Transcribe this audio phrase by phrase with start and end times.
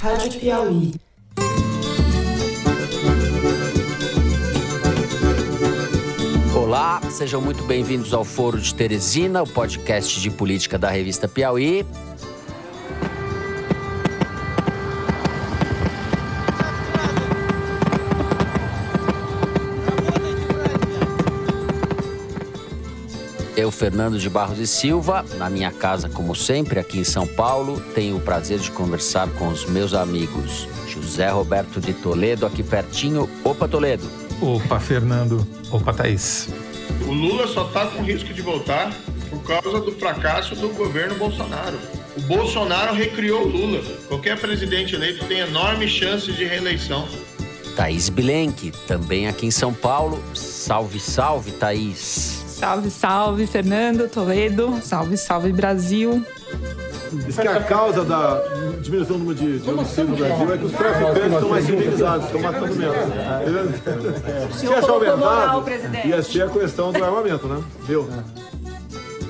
[0.00, 0.92] Rádio Piauí.
[6.54, 11.86] Olá, sejam muito bem-vindos ao Foro de Teresina, o podcast de política da revista Piauí.
[23.66, 27.80] Eu, Fernando de Barros e Silva, na minha casa, como sempre, aqui em São Paulo,
[27.96, 33.28] tenho o prazer de conversar com os meus amigos José Roberto de Toledo, aqui pertinho.
[33.42, 34.08] Opa, Toledo.
[34.40, 35.44] Opa, Fernando.
[35.72, 36.48] Opa, Thaís.
[37.08, 38.92] O Lula só está com risco de voltar
[39.28, 41.76] por causa do fracasso do governo Bolsonaro.
[42.16, 43.82] O Bolsonaro recriou o Lula.
[44.06, 47.08] Qualquer presidente eleito tem enorme chance de reeleição.
[47.74, 50.22] Thaís Bilenque, também aqui em São Paulo.
[50.36, 52.45] Salve, salve, Thaís.
[52.56, 54.80] Salve, salve, Fernando, Toledo.
[54.82, 56.24] Salve, salve, Brasil.
[57.12, 58.42] Diz que a causa da
[58.80, 62.26] diminuição do número de, de homicídios no Brasil é que os traficantes estão mais civilizados,
[62.26, 62.96] estão matando menos.
[64.58, 65.64] Se essa aumentar,
[66.06, 67.62] ia ser a questão do armamento, né?
[67.82, 68.08] Viu?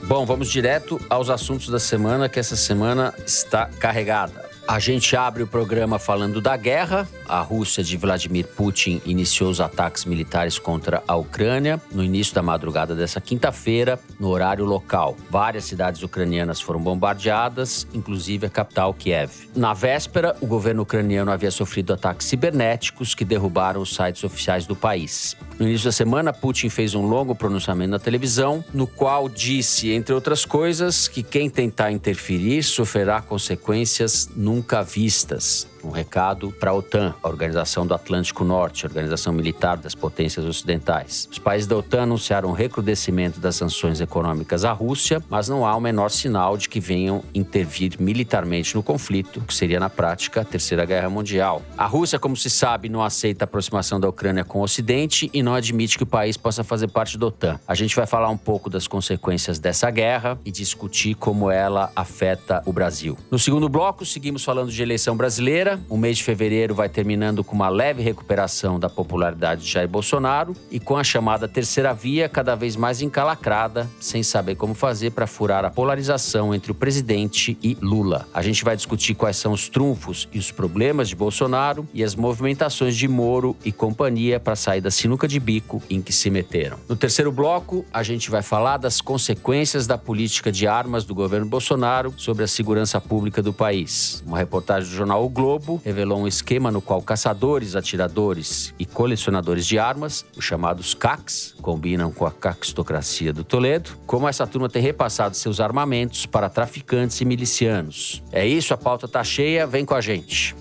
[0.04, 4.46] Bom, vamos direto aos assuntos da semana, que essa semana está carregada.
[4.68, 7.08] A gente abre o programa falando da guerra.
[7.28, 12.42] A Rússia de Vladimir Putin iniciou os ataques militares contra a Ucrânia no início da
[12.42, 15.16] madrugada dessa quinta-feira, no horário local.
[15.30, 19.48] Várias cidades ucranianas foram bombardeadas, inclusive a capital Kiev.
[19.54, 24.76] Na véspera, o governo ucraniano havia sofrido ataques cibernéticos que derrubaram os sites oficiais do
[24.76, 25.36] país.
[25.58, 30.14] No início da semana, Putin fez um longo pronunciamento na televisão, no qual disse, entre
[30.14, 35.66] outras coisas, que quem tentar interferir sofrerá consequências nunca vistas.
[35.86, 40.44] Um recado para a OTAN, a Organização do Atlântico Norte, a organização militar das potências
[40.44, 41.28] ocidentais.
[41.30, 45.76] Os países da OTAN anunciaram um recrudescimento das sanções econômicas à Rússia, mas não há
[45.76, 50.44] o menor sinal de que venham intervir militarmente no conflito, que seria na prática a
[50.44, 51.62] Terceira Guerra Mundial.
[51.78, 55.40] A Rússia, como se sabe, não aceita a aproximação da Ucrânia com o Ocidente e
[55.40, 57.60] não admite que o país possa fazer parte da OTAN.
[57.68, 62.60] A gente vai falar um pouco das consequências dessa guerra e discutir como ela afeta
[62.66, 63.16] o Brasil.
[63.30, 65.75] No segundo bloco, seguimos falando de eleição brasileira.
[65.88, 70.54] O mês de fevereiro vai terminando com uma leve recuperação da popularidade de Jair Bolsonaro
[70.70, 75.26] e com a chamada terceira via cada vez mais encalacrada, sem saber como fazer para
[75.26, 78.26] furar a polarização entre o presidente e Lula.
[78.32, 82.14] A gente vai discutir quais são os trunfos e os problemas de Bolsonaro e as
[82.14, 86.78] movimentações de Moro e companhia para sair da sinuca de bico em que se meteram.
[86.88, 91.46] No terceiro bloco, a gente vai falar das consequências da política de armas do governo
[91.46, 94.22] Bolsonaro sobre a segurança pública do país.
[94.26, 99.66] Uma reportagem do jornal O Globo revelou um esquema no qual caçadores, atiradores e colecionadores
[99.66, 104.80] de armas, os chamados CACs, combinam com a caquistocracia do Toledo, como essa turma tem
[104.80, 108.22] repassado seus armamentos para traficantes e milicianos.
[108.30, 110.54] É isso, a pauta tá cheia, vem com a gente.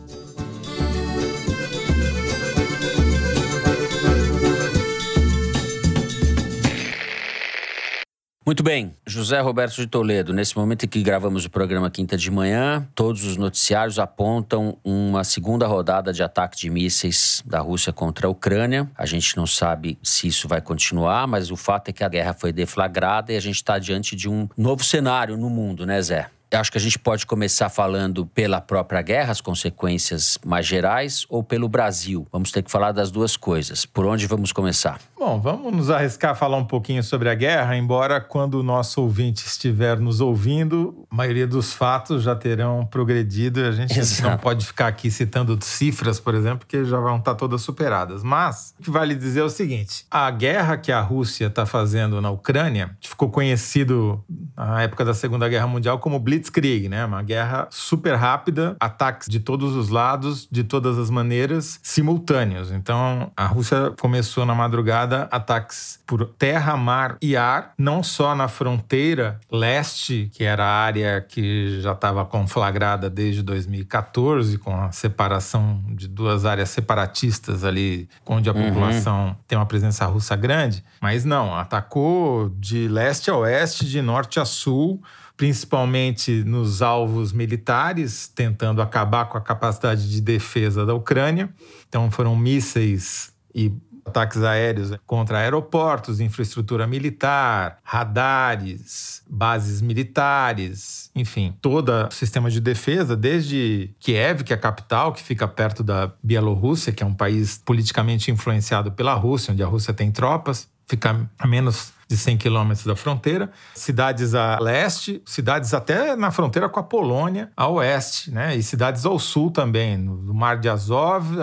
[8.45, 10.31] Muito bem, José Roberto de Toledo.
[10.31, 15.23] Nesse momento em que gravamos o programa quinta de manhã, todos os noticiários apontam uma
[15.23, 18.87] segunda rodada de ataque de mísseis da Rússia contra a Ucrânia.
[18.95, 22.35] A gente não sabe se isso vai continuar, mas o fato é que a guerra
[22.35, 26.29] foi deflagrada e a gente está diante de um novo cenário no mundo, né, Zé?
[26.51, 31.43] Acho que a gente pode começar falando pela própria guerra, as consequências mais gerais, ou
[31.43, 32.27] pelo Brasil.
[32.31, 33.85] Vamos ter que falar das duas coisas.
[33.85, 34.99] Por onde vamos começar?
[35.17, 39.01] Bom, vamos nos arriscar a falar um pouquinho sobre a guerra, embora quando o nosso
[39.01, 44.29] ouvinte estiver nos ouvindo, a maioria dos fatos já terão progredido e a gente Exato.
[44.29, 48.23] não pode ficar aqui citando cifras, por exemplo, que já vão estar todas superadas.
[48.23, 52.19] Mas o que vale dizer é o seguinte: a guerra que a Rússia está fazendo
[52.19, 54.21] na Ucrânia ficou conhecido
[54.55, 57.05] na época da Segunda Guerra Mundial como Blitzkrieg, né?
[57.05, 62.69] Uma guerra super rápida, ataques de todos os lados, de todas as maneiras, simultâneos.
[62.69, 68.47] Então, a Rússia começou na madrugada ataques por terra, mar e ar, não só na
[68.47, 75.83] fronteira leste, que era a área que já estava conflagrada desde 2014, com a separação
[75.89, 78.67] de duas áreas separatistas ali, onde a uhum.
[78.67, 84.39] população tem uma presença russa grande, mas não, atacou de leste a oeste, de norte
[84.39, 85.01] a sul
[85.37, 91.49] principalmente nos alvos militares, tentando acabar com a capacidade de defesa da Ucrânia.
[91.87, 93.71] Então foram mísseis e
[94.05, 103.15] ataques aéreos contra aeroportos, infraestrutura militar, radares, bases militares, enfim, todo o sistema de defesa,
[103.15, 107.61] desde Kiev, que é a capital, que fica perto da Bielorrússia, que é um país
[107.65, 112.85] politicamente influenciado pela Rússia, onde a Rússia tem tropas, fica a menos de 100 quilômetros
[112.85, 118.55] da fronteira, cidades a leste, cidades até na fronteira com a Polônia, a oeste, né?
[118.55, 121.35] E cidades ao sul também, no Mar de Azov,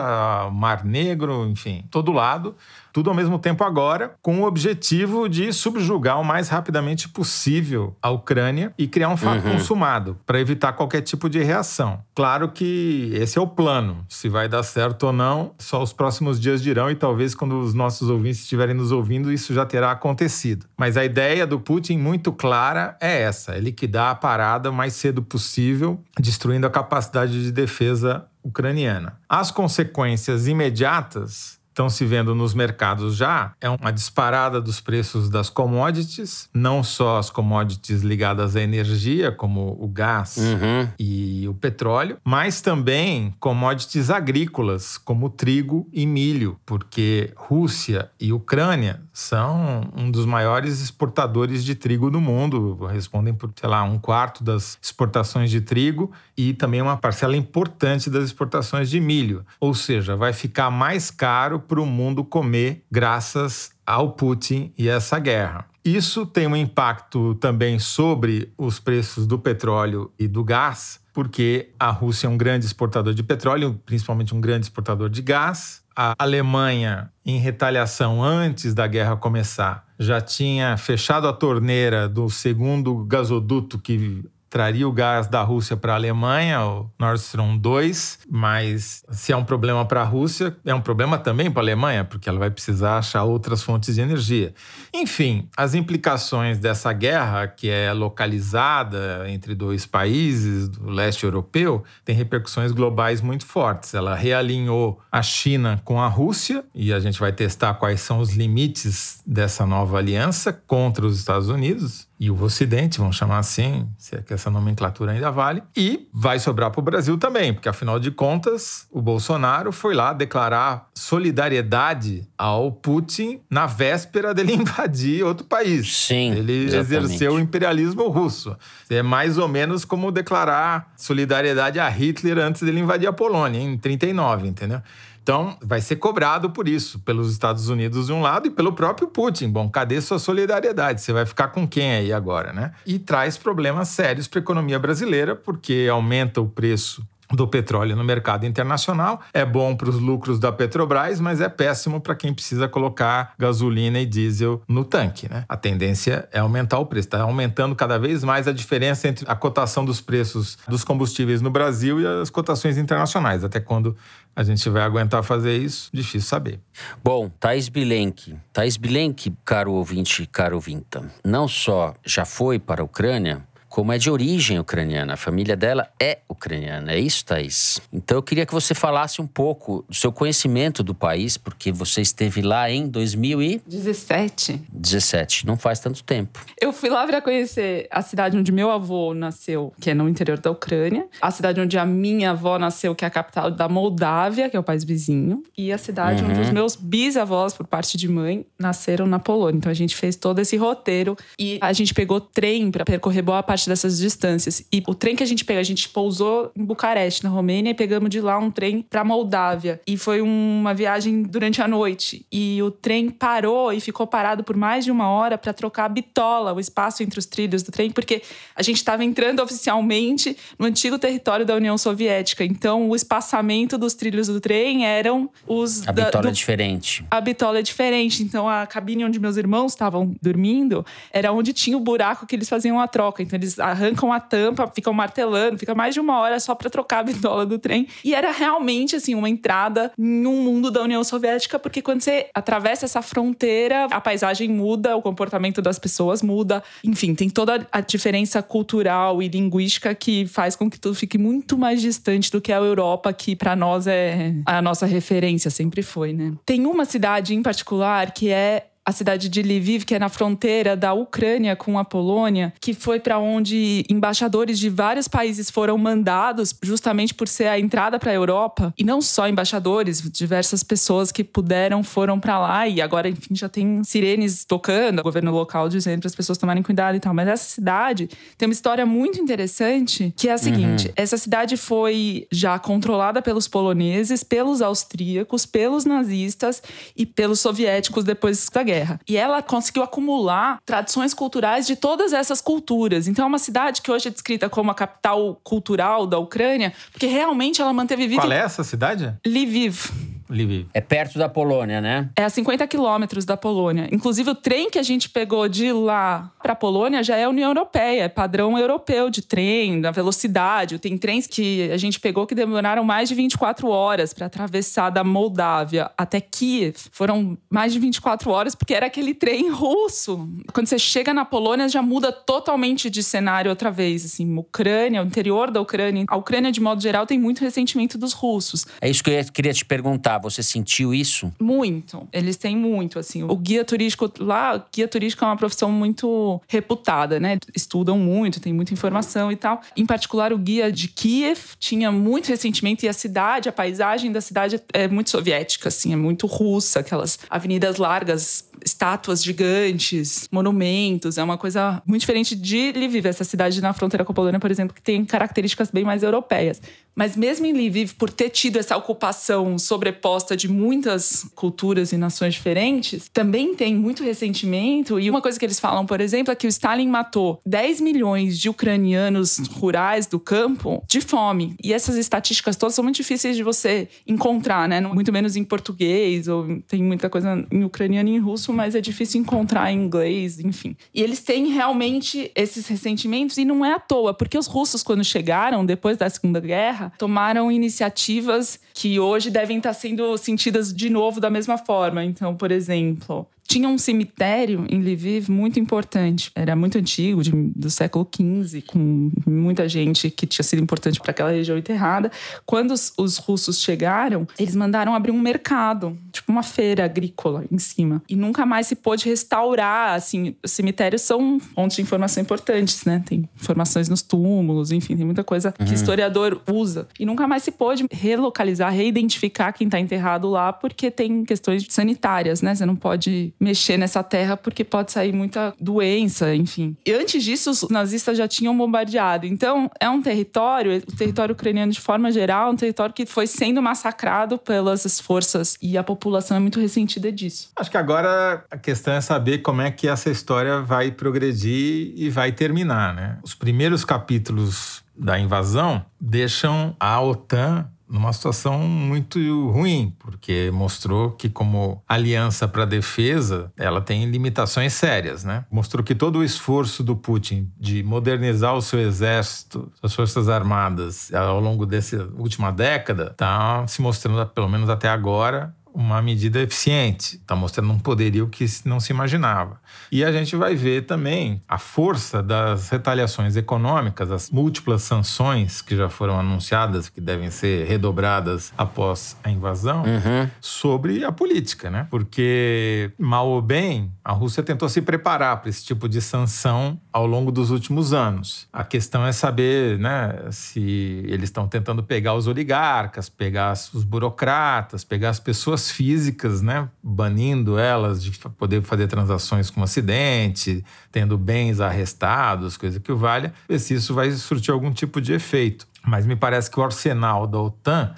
[0.52, 2.54] Mar Negro, enfim, todo lado
[2.92, 8.10] tudo ao mesmo tempo agora, com o objetivo de subjugar o mais rapidamente possível a
[8.10, 9.52] Ucrânia e criar um fato uhum.
[9.52, 12.00] consumado, para evitar qualquer tipo de reação.
[12.14, 14.04] Claro que esse é o plano.
[14.08, 17.74] Se vai dar certo ou não, só os próximos dias dirão e talvez quando os
[17.74, 20.66] nossos ouvintes estiverem nos ouvindo, isso já terá acontecido.
[20.76, 24.94] Mas a ideia do Putin, muito clara, é essa: é liquidar a parada o mais
[24.94, 29.18] cedo possível, destruindo a capacidade de defesa ucraniana.
[29.28, 35.48] As consequências imediatas estão se vendo nos mercados já é uma disparada dos preços das
[35.48, 40.88] commodities, não só as commodities ligadas à energia, como o gás uhum.
[40.98, 49.00] e o petróleo, mas também commodities agrícolas, como trigo e milho, porque Rússia e Ucrânia
[49.12, 54.44] são um dos maiores exportadores de trigo do mundo, respondem por, sei lá, um quarto
[54.44, 59.44] das exportações de trigo e também uma parcela importante das exportações de milho.
[59.60, 65.18] Ou seja, vai ficar mais caro para o mundo comer graças ao Putin e essa
[65.18, 65.66] guerra.
[65.84, 71.90] Isso tem um impacto também sobre os preços do petróleo e do gás, porque a
[71.90, 75.82] Rússia é um grande exportador de petróleo, principalmente um grande exportador de gás.
[75.94, 83.04] A Alemanha, em retaliação antes da guerra começar, já tinha fechado a torneira do segundo
[83.04, 89.02] gasoduto que traria o gás da Rússia para a Alemanha, o Nord Stream 2, mas
[89.10, 92.28] se é um problema para a Rússia, é um problema também para a Alemanha, porque
[92.28, 94.52] ela vai precisar achar outras fontes de energia.
[94.92, 102.14] Enfim, as implicações dessa guerra, que é localizada entre dois países do leste europeu, tem
[102.14, 103.94] repercussões globais muito fortes.
[103.94, 108.34] Ela realinhou a China com a Rússia, e a gente vai testar quais são os
[108.34, 114.14] limites dessa nova aliança contra os Estados Unidos e o Ocidente, vamos chamar assim, se
[114.14, 117.98] é que essa nomenclatura ainda vale, e vai sobrar para o Brasil também, porque afinal
[117.98, 125.44] de contas, o Bolsonaro foi lá declarar solidariedade ao Putin na véspera dele invadir outro
[125.44, 125.92] país.
[125.92, 126.30] Sim.
[126.30, 126.94] Ele exatamente.
[126.94, 128.56] exerceu o imperialismo russo.
[128.88, 133.76] É mais ou menos como declarar solidariedade a Hitler antes dele invadir a Polônia, em
[133.76, 134.80] 39, entendeu?
[135.22, 139.06] Então, vai ser cobrado por isso, pelos Estados Unidos de um lado e pelo próprio
[139.06, 139.48] Putin.
[139.48, 141.00] Bom, cadê sua solidariedade?
[141.00, 142.72] Você vai ficar com quem aí agora, né?
[142.84, 148.04] E traz problemas sérios para a economia brasileira, porque aumenta o preço do petróleo no
[148.04, 149.20] mercado internacional.
[149.32, 154.00] É bom para os lucros da Petrobras, mas é péssimo para quem precisa colocar gasolina
[154.00, 155.28] e diesel no tanque.
[155.28, 155.44] Né?
[155.48, 157.08] A tendência é aumentar o preço.
[157.08, 161.50] Está aumentando cada vez mais a diferença entre a cotação dos preços dos combustíveis no
[161.50, 163.44] Brasil e as cotações internacionais.
[163.44, 163.96] Até quando
[164.34, 166.60] a gente vai aguentar fazer isso, difícil saber.
[167.04, 168.36] Bom, Thais Bilenque.
[168.52, 173.96] Thais Bilenque, caro ouvinte, caro ouvinta, não só já foi para a Ucrânia, como é
[173.96, 175.14] de origem ucraniana.
[175.14, 176.92] A família dela é ucraniana.
[176.92, 177.80] É isso, Thaís?
[177.90, 182.02] Então eu queria que você falasse um pouco do seu conhecimento do país, porque você
[182.02, 184.60] esteve lá em 2017.
[184.70, 185.46] 17.
[185.46, 186.38] Não faz tanto tempo.
[186.60, 190.38] Eu fui lá para conhecer a cidade onde meu avô nasceu, que é no interior
[190.38, 194.50] da Ucrânia, a cidade onde a minha avó nasceu, que é a capital da Moldávia,
[194.50, 196.28] que é o país vizinho, e a cidade uhum.
[196.28, 199.56] onde os meus bisavós, por parte de mãe, nasceram na Polônia.
[199.56, 203.42] Então a gente fez todo esse roteiro e a gente pegou trem para percorrer boa
[203.42, 204.64] parte parte dessas distâncias.
[204.72, 207.74] E o trem que a gente pegou, a gente pousou em Bucareste, na Romênia, e
[207.74, 209.80] pegamos de lá um trem para Moldávia.
[209.86, 212.26] E foi uma viagem durante a noite.
[212.30, 215.88] E o trem parou e ficou parado por mais de uma hora para trocar a
[215.88, 218.22] bitola, o espaço entre os trilhos do trem, porque
[218.54, 222.44] a gente estava entrando oficialmente no antigo território da União Soviética.
[222.44, 225.86] Então, o espaçamento dos trilhos do trem eram os.
[225.86, 226.28] A bitola da, do...
[226.28, 227.04] é diferente.
[227.10, 228.22] A bitola é diferente.
[228.22, 232.48] Então, a cabine onde meus irmãos estavam dormindo era onde tinha o buraco que eles
[232.48, 233.22] faziam a troca.
[233.22, 236.70] Então, eles eles arrancam a tampa, ficam martelando, fica mais de uma hora só para
[236.70, 237.86] trocar a bitola do trem.
[238.04, 242.26] E era realmente, assim, uma entrada em um mundo da União Soviética, porque quando você
[242.34, 246.62] atravessa essa fronteira, a paisagem muda, o comportamento das pessoas muda.
[246.84, 251.58] Enfim, tem toda a diferença cultural e linguística que faz com que tudo fique muito
[251.58, 256.12] mais distante do que a Europa, que para nós é a nossa referência, sempre foi,
[256.12, 256.32] né?
[256.44, 260.76] Tem uma cidade em particular que é a cidade de Lviv, que é na fronteira
[260.76, 266.54] da Ucrânia com a Polônia, que foi para onde embaixadores de vários países foram mandados,
[266.62, 268.74] justamente por ser a entrada para a Europa.
[268.76, 273.48] E não só embaixadores, diversas pessoas que puderam foram para lá e agora, enfim, já
[273.48, 277.14] tem sirenes tocando, o governo local dizendo para as pessoas tomarem cuidado e tal.
[277.14, 280.92] Mas essa cidade tem uma história muito interessante, que é a seguinte: uhum.
[280.96, 286.60] essa cidade foi já controlada pelos poloneses, pelos austríacos, pelos nazistas
[286.96, 289.00] e pelos soviéticos depois da guerra guerra.
[289.08, 293.06] E ela conseguiu acumular tradições culturais de todas essas culturas.
[293.06, 297.06] Então é uma cidade que hoje é descrita como a capital cultural da Ucrânia, porque
[297.06, 298.22] realmente ela manteve viva.
[298.22, 299.14] Qual é essa cidade?
[299.26, 299.90] Lviv.
[300.32, 300.66] Lviv.
[300.74, 302.10] É perto da Polônia, né?
[302.16, 303.88] É a 50 quilômetros da Polônia.
[303.92, 307.28] Inclusive, o trem que a gente pegou de lá para a Polônia já é a
[307.28, 310.78] União Europeia, é padrão europeu de trem, da velocidade.
[310.78, 315.04] Tem trens que a gente pegou que demoraram mais de 24 horas para atravessar da
[315.04, 316.76] Moldávia até Kiev.
[316.90, 320.28] Foram mais de 24 horas porque era aquele trem russo.
[320.52, 324.04] Quando você chega na Polônia, já muda totalmente de cenário outra vez.
[324.04, 326.04] Assim, Ucrânia, o interior da Ucrânia.
[326.08, 328.66] A Ucrânia, de modo geral, tem muito ressentimento dos russos.
[328.80, 330.18] É isso que eu queria te perguntar.
[330.22, 331.32] Você sentiu isso?
[331.40, 332.08] Muito.
[332.12, 333.22] Eles têm muito, assim.
[333.22, 337.38] O guia turístico lá, guia turístico é uma profissão muito reputada, né?
[337.54, 339.60] Estudam muito, tem muita informação e tal.
[339.76, 344.20] Em particular, o guia de Kiev tinha muito ressentimento e a cidade, a paisagem da
[344.20, 351.18] cidade é muito soviética, assim, é muito russa, aquelas avenidas largas estátuas gigantes, monumentos.
[351.18, 354.50] É uma coisa muito diferente de Lviv, essa cidade na fronteira com a Polônia, por
[354.50, 356.60] exemplo, que tem características bem mais europeias.
[356.94, 362.34] Mas mesmo em Lviv, por ter tido essa ocupação sobreposta de muitas culturas e nações
[362.34, 364.98] diferentes, também tem muito ressentimento.
[365.00, 368.38] E uma coisa que eles falam, por exemplo, é que o Stalin matou 10 milhões
[368.38, 371.56] de ucranianos rurais do campo de fome.
[371.62, 374.80] E essas estatísticas todas são muito difíceis de você encontrar, né?
[374.80, 378.80] Muito menos em português, ou tem muita coisa em ucraniano e em russo, mas é
[378.80, 380.76] difícil encontrar em inglês, enfim.
[380.94, 385.04] E eles têm realmente esses ressentimentos, e não é à toa, porque os russos, quando
[385.04, 391.20] chegaram depois da Segunda Guerra tomaram iniciativas que hoje devem estar sendo sentidas de novo
[391.20, 392.04] da mesma forma.
[392.04, 396.32] Então, por exemplo, tinha um cemitério em Lviv muito importante.
[396.34, 401.10] Era muito antigo, de, do século XV, com muita gente que tinha sido importante para
[401.10, 402.10] aquela região enterrada.
[402.46, 407.58] Quando os, os, russos chegaram, eles mandaram abrir um mercado, tipo uma feira agrícola em
[407.58, 408.02] cima.
[408.08, 409.96] E nunca mais se pôde restaurar.
[409.96, 413.02] Assim, os cemitérios são fontes de informação importantes, né?
[413.04, 415.66] Tem informações nos túmulos, enfim, tem muita coisa uhum.
[415.66, 416.88] que historiador usa.
[416.98, 422.40] E nunca mais se pôde relocalizar, reidentificar quem está enterrado lá, porque tem questões sanitárias,
[422.40, 422.54] né?
[422.54, 426.76] Você não pode mexer nessa terra porque pode sair muita doença, enfim.
[426.86, 429.26] E antes disso, os nazistas já tinham bombardeado.
[429.26, 433.60] Então, é um território, o território ucraniano de forma geral, um território que foi sendo
[433.60, 437.50] massacrado pelas forças e a população é muito ressentida disso.
[437.56, 442.08] Acho que agora a questão é saber como é que essa história vai progredir e
[442.10, 443.18] vai terminar, né?
[443.22, 449.18] Os primeiros capítulos da invasão deixam a OTAN numa situação muito
[449.50, 455.44] ruim, porque mostrou que como aliança para defesa, ela tem limitações sérias, né?
[455.50, 461.12] Mostrou que todo o esforço do Putin de modernizar o seu exército, as forças armadas
[461.12, 467.16] ao longo dessa última década, está se mostrando, pelo menos até agora, uma medida eficiente,
[467.16, 469.60] está mostrando um poderio que não se imaginava.
[469.90, 475.76] E a gente vai ver também a força das retaliações econômicas, as múltiplas sanções que
[475.76, 480.28] já foram anunciadas, que devem ser redobradas após a invasão, uhum.
[480.40, 481.86] sobre a política, né?
[481.90, 487.06] Porque, mal ou bem, a Rússia tentou se preparar para esse tipo de sanção ao
[487.06, 488.46] longo dos últimos anos.
[488.52, 490.60] A questão é saber né, se
[491.06, 496.68] eles estão tentando pegar os oligarcas, pegar os burocratas, pegar as pessoas pessoas físicas, né,
[496.82, 503.58] banindo elas de poder fazer transações com acidente, tendo bens arrestados, coisa que valha, ver
[503.58, 505.66] se isso vai surtir algum tipo de efeito.
[505.84, 507.94] Mas me parece que o arsenal da OTAN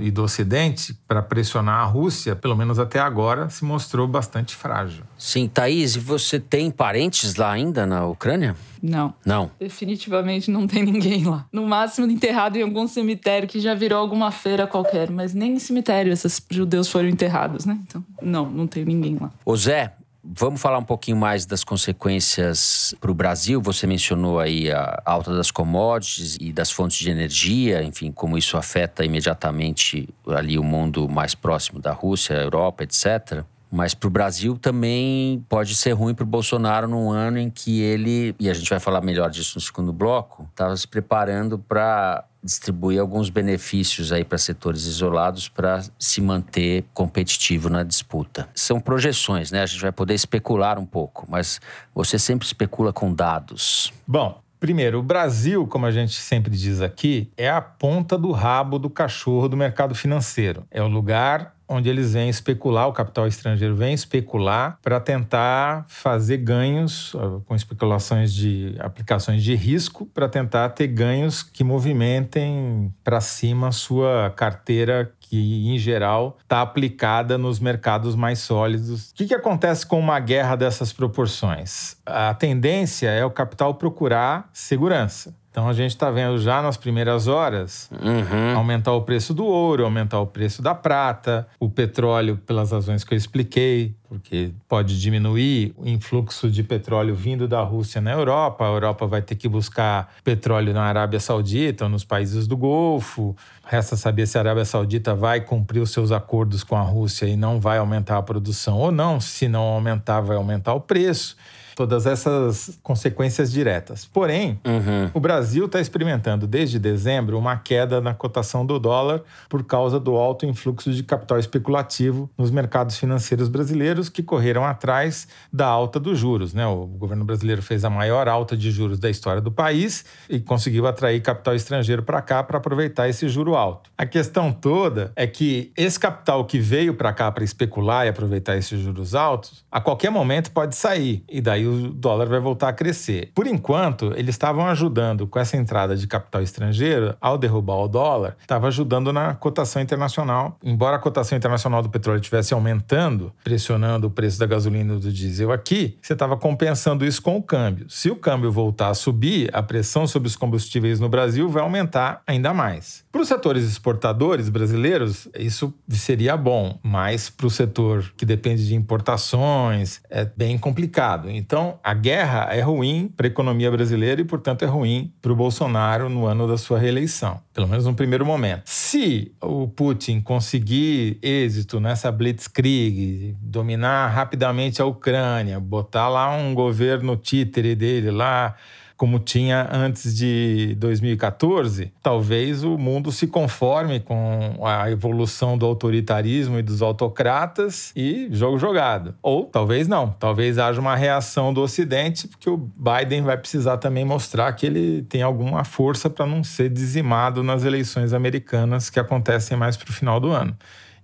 [0.00, 5.04] e do Ocidente para pressionar a Rússia, pelo menos até agora, se mostrou bastante frágil.
[5.18, 8.56] Sim, Thaís, e você tem parentes lá ainda na Ucrânia?
[8.82, 9.14] Não.
[9.24, 9.50] Não.
[9.58, 11.46] Definitivamente não tem ninguém lá.
[11.52, 15.58] No máximo enterrado em algum cemitério que já virou alguma feira qualquer, mas nem em
[15.58, 17.78] cemitério esses judeus foram enterrados, né?
[17.86, 19.30] Então, não, não tem ninguém lá.
[19.44, 19.94] Ô Zé,
[20.28, 23.60] Vamos falar um pouquinho mais das consequências para o Brasil.
[23.62, 28.56] Você mencionou aí a alta das commodities e das fontes de energia, enfim, como isso
[28.56, 33.44] afeta imediatamente ali o mundo mais próximo da Rússia, Europa, etc.
[33.70, 37.80] Mas para o Brasil também pode ser ruim para o Bolsonaro num ano em que
[37.80, 42.24] ele, e a gente vai falar melhor disso no segundo bloco, estava se preparando para
[42.42, 48.48] distribuir alguns benefícios aí para setores isolados para se manter competitivo na disputa.
[48.54, 49.62] São projeções, né?
[49.62, 51.60] A gente vai poder especular um pouco, mas
[51.92, 53.92] você sempre especula com dados.
[54.06, 58.78] Bom, Primeiro, o Brasil, como a gente sempre diz aqui, é a ponta do rabo
[58.78, 60.64] do cachorro do mercado financeiro.
[60.70, 66.38] É o lugar onde eles vêm especular, o capital estrangeiro vem especular para tentar fazer
[66.38, 73.68] ganhos com especulações de aplicações de risco, para tentar ter ganhos que movimentem para cima
[73.68, 79.10] a sua carteira que, em geral, está aplicada nos mercados mais sólidos.
[79.10, 81.96] O que, que acontece com uma guerra dessas proporções?
[82.06, 85.34] A tendência é o capital procurar segurança.
[85.56, 88.58] Então a gente está vendo já nas primeiras horas uhum.
[88.58, 93.14] aumentar o preço do ouro, aumentar o preço da prata, o petróleo, pelas razões que
[93.14, 98.66] eu expliquei, porque pode diminuir o influxo de petróleo vindo da Rússia na Europa.
[98.66, 103.34] A Europa vai ter que buscar petróleo na Arábia Saudita ou nos países do Golfo.
[103.64, 107.34] Resta saber se a Arábia Saudita vai cumprir os seus acordos com a Rússia e
[107.34, 109.18] não vai aumentar a produção ou não.
[109.18, 111.34] Se não aumentar, vai aumentar o preço
[111.76, 114.06] todas essas consequências diretas.
[114.06, 115.10] Porém, uhum.
[115.12, 120.16] o Brasil está experimentando desde dezembro uma queda na cotação do dólar por causa do
[120.16, 126.18] alto influxo de capital especulativo nos mercados financeiros brasileiros que correram atrás da alta dos
[126.18, 126.54] juros.
[126.54, 126.66] Né?
[126.66, 130.86] O governo brasileiro fez a maior alta de juros da história do país e conseguiu
[130.86, 133.90] atrair capital estrangeiro para cá para aproveitar esse juro alto.
[133.98, 138.56] A questão toda é que esse capital que veio para cá para especular e aproveitar
[138.56, 142.72] esses juros altos, a qualquer momento pode sair e daí o dólar vai voltar a
[142.72, 143.30] crescer.
[143.34, 148.36] Por enquanto, eles estavam ajudando com essa entrada de capital estrangeiro, ao derrubar o dólar,
[148.40, 150.58] estava ajudando na cotação internacional.
[150.62, 155.12] Embora a cotação internacional do petróleo estivesse aumentando, pressionando o preço da gasolina e do
[155.12, 157.86] diesel aqui, você estava compensando isso com o câmbio.
[157.88, 162.22] Se o câmbio voltar a subir, a pressão sobre os combustíveis no Brasil vai aumentar
[162.26, 163.04] ainda mais.
[163.10, 168.74] Para os setores exportadores brasileiros, isso seria bom, mas para o setor que depende de
[168.74, 171.30] importações, é bem complicado.
[171.30, 175.36] Então, a guerra é ruim para a economia brasileira e, portanto, é ruim para o
[175.36, 178.62] Bolsonaro no ano da sua reeleição, pelo menos no primeiro momento.
[178.64, 187.16] Se o Putin conseguir êxito nessa blitzkrieg, dominar rapidamente a Ucrânia, botar lá um governo
[187.16, 188.54] títere dele lá,
[188.96, 196.58] como tinha antes de 2014, talvez o mundo se conforme com a evolução do autoritarismo
[196.58, 199.14] e dos autocratas e jogo jogado.
[199.22, 204.04] Ou talvez não, talvez haja uma reação do Ocidente, porque o Biden vai precisar também
[204.04, 209.56] mostrar que ele tem alguma força para não ser dizimado nas eleições americanas que acontecem
[209.56, 210.56] mais para o final do ano.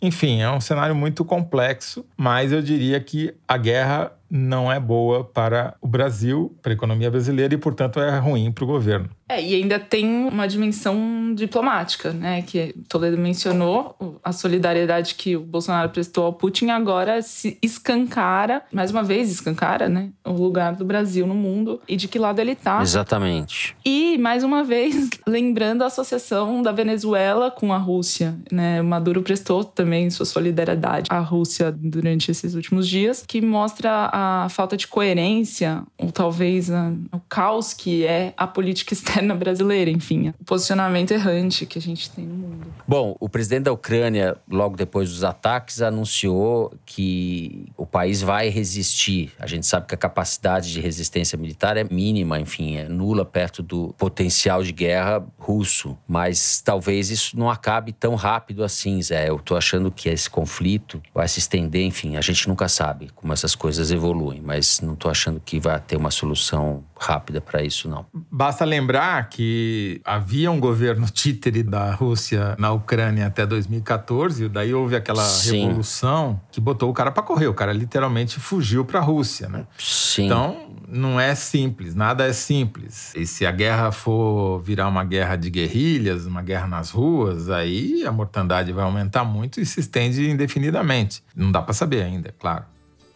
[0.03, 5.23] Enfim, é um cenário muito complexo, mas eu diria que a guerra não é boa
[5.23, 9.11] para o Brasil, para a economia brasileira e, portanto, é ruim para o governo.
[9.29, 12.41] É, e ainda tem uma dimensão diplomática, né?
[12.43, 18.91] Que Toledo mencionou, a solidariedade que o Bolsonaro prestou ao Putin agora se escancara, mais
[18.91, 20.11] uma vez escancara, né?
[20.25, 22.81] O lugar do Brasil no mundo e de que lado ele está.
[22.81, 23.77] Exatamente.
[23.85, 28.81] E, mais uma vez, lembrando a associação da Venezuela com a Rússia, né?
[28.81, 34.49] Maduro prestou também sua solidariedade à Rússia durante esses últimos dias, que mostra a a
[34.49, 40.33] falta de coerência, ou talvez a, o caos que é a política externa brasileira, enfim,
[40.41, 42.67] o posicionamento errante que a gente tem no mundo.
[42.87, 49.33] Bom, o presidente da Ucrânia, logo depois dos ataques, anunciou que o país vai resistir.
[49.39, 53.63] A gente sabe que a capacidade de resistência militar é mínima, enfim, é nula perto
[53.63, 55.97] do potencial de guerra russo.
[56.07, 59.29] Mas talvez isso não acabe tão rápido assim, Zé.
[59.29, 63.33] Eu tô achando que esse conflito vai se estender, enfim, a gente nunca sabe como
[63.33, 67.63] essas coisas evoluem evoluem, mas não estou achando que vai ter uma solução rápida para
[67.63, 68.07] isso, não.
[68.31, 74.95] Basta lembrar que havia um governo títere da Rússia na Ucrânia até 2014, daí houve
[74.95, 75.67] aquela Sim.
[75.67, 79.67] revolução que botou o cara para correr, o cara literalmente fugiu para a Rússia, né?
[79.79, 80.27] Sim.
[80.27, 83.15] Então, não é simples, nada é simples.
[83.17, 88.05] E se a guerra for virar uma guerra de guerrilhas, uma guerra nas ruas, aí
[88.07, 91.25] a mortandade vai aumentar muito e se estende indefinidamente.
[91.35, 92.65] Não dá para saber ainda, é claro.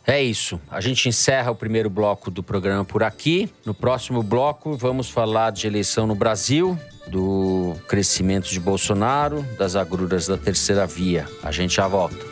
[0.07, 0.61] É isso.
[0.71, 3.51] A gente encerra o primeiro bloco do programa por aqui.
[3.65, 10.29] No próximo bloco, vamos falar de eleição no Brasil, do crescimento de Bolsonaro, das agruras
[10.29, 11.27] da terceira via.
[11.43, 12.25] A gente já volta.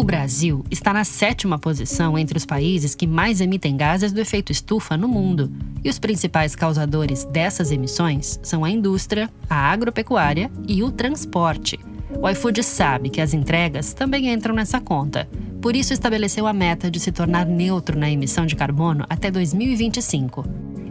[0.00, 4.50] O Brasil está na sétima posição entre os países que mais emitem gases do efeito
[4.50, 5.52] estufa no mundo.
[5.84, 11.78] E os principais causadores dessas emissões são a indústria, a agropecuária e o transporte.
[12.18, 15.28] O iFood sabe que as entregas também entram nessa conta.
[15.60, 20.46] Por isso, estabeleceu a meta de se tornar neutro na emissão de carbono até 2025.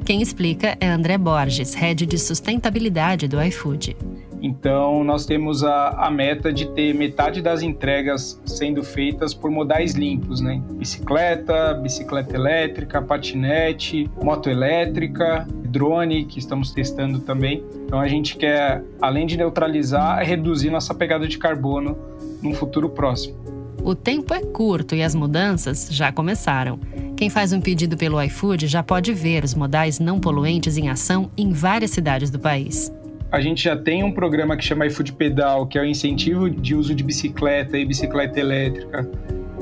[0.06, 3.98] Quem explica é André Borges, head de sustentabilidade do iFood.
[4.41, 9.93] Então, nós temos a, a meta de ter metade das entregas sendo feitas por modais
[9.93, 10.62] limpos, né?
[10.73, 17.63] Bicicleta, bicicleta elétrica, patinete, moto elétrica, drone, que estamos testando também.
[17.86, 21.97] Então, a gente quer, além de neutralizar, reduzir nossa pegada de carbono
[22.41, 23.38] num futuro próximo.
[23.84, 26.80] O tempo é curto e as mudanças já começaram.
[27.15, 31.32] Quem faz um pedido pelo iFood já pode ver os modais não poluentes em ação
[31.38, 32.91] em várias cidades do país.
[33.32, 36.74] A gente já tem um programa que chama iFood Pedal, que é o incentivo de
[36.74, 39.08] uso de bicicleta e bicicleta elétrica,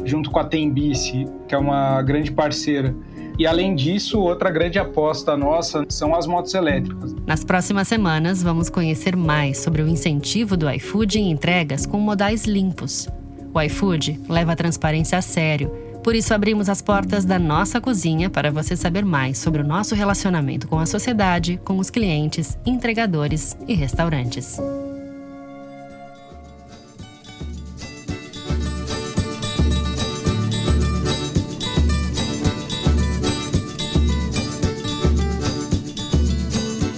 [0.05, 2.95] junto com a Tembici, que é uma grande parceira.
[3.37, 7.13] E além disso, outra grande aposta nossa são as motos elétricas.
[7.25, 12.45] Nas próximas semanas, vamos conhecer mais sobre o incentivo do iFood em entregas com modais
[12.45, 13.09] limpos.
[13.53, 15.69] O iFood leva a transparência a sério.
[16.07, 19.93] Por isso, abrimos as portas da nossa cozinha para você saber mais sobre o nosso
[19.93, 24.57] relacionamento com a sociedade, com os clientes, entregadores e restaurantes.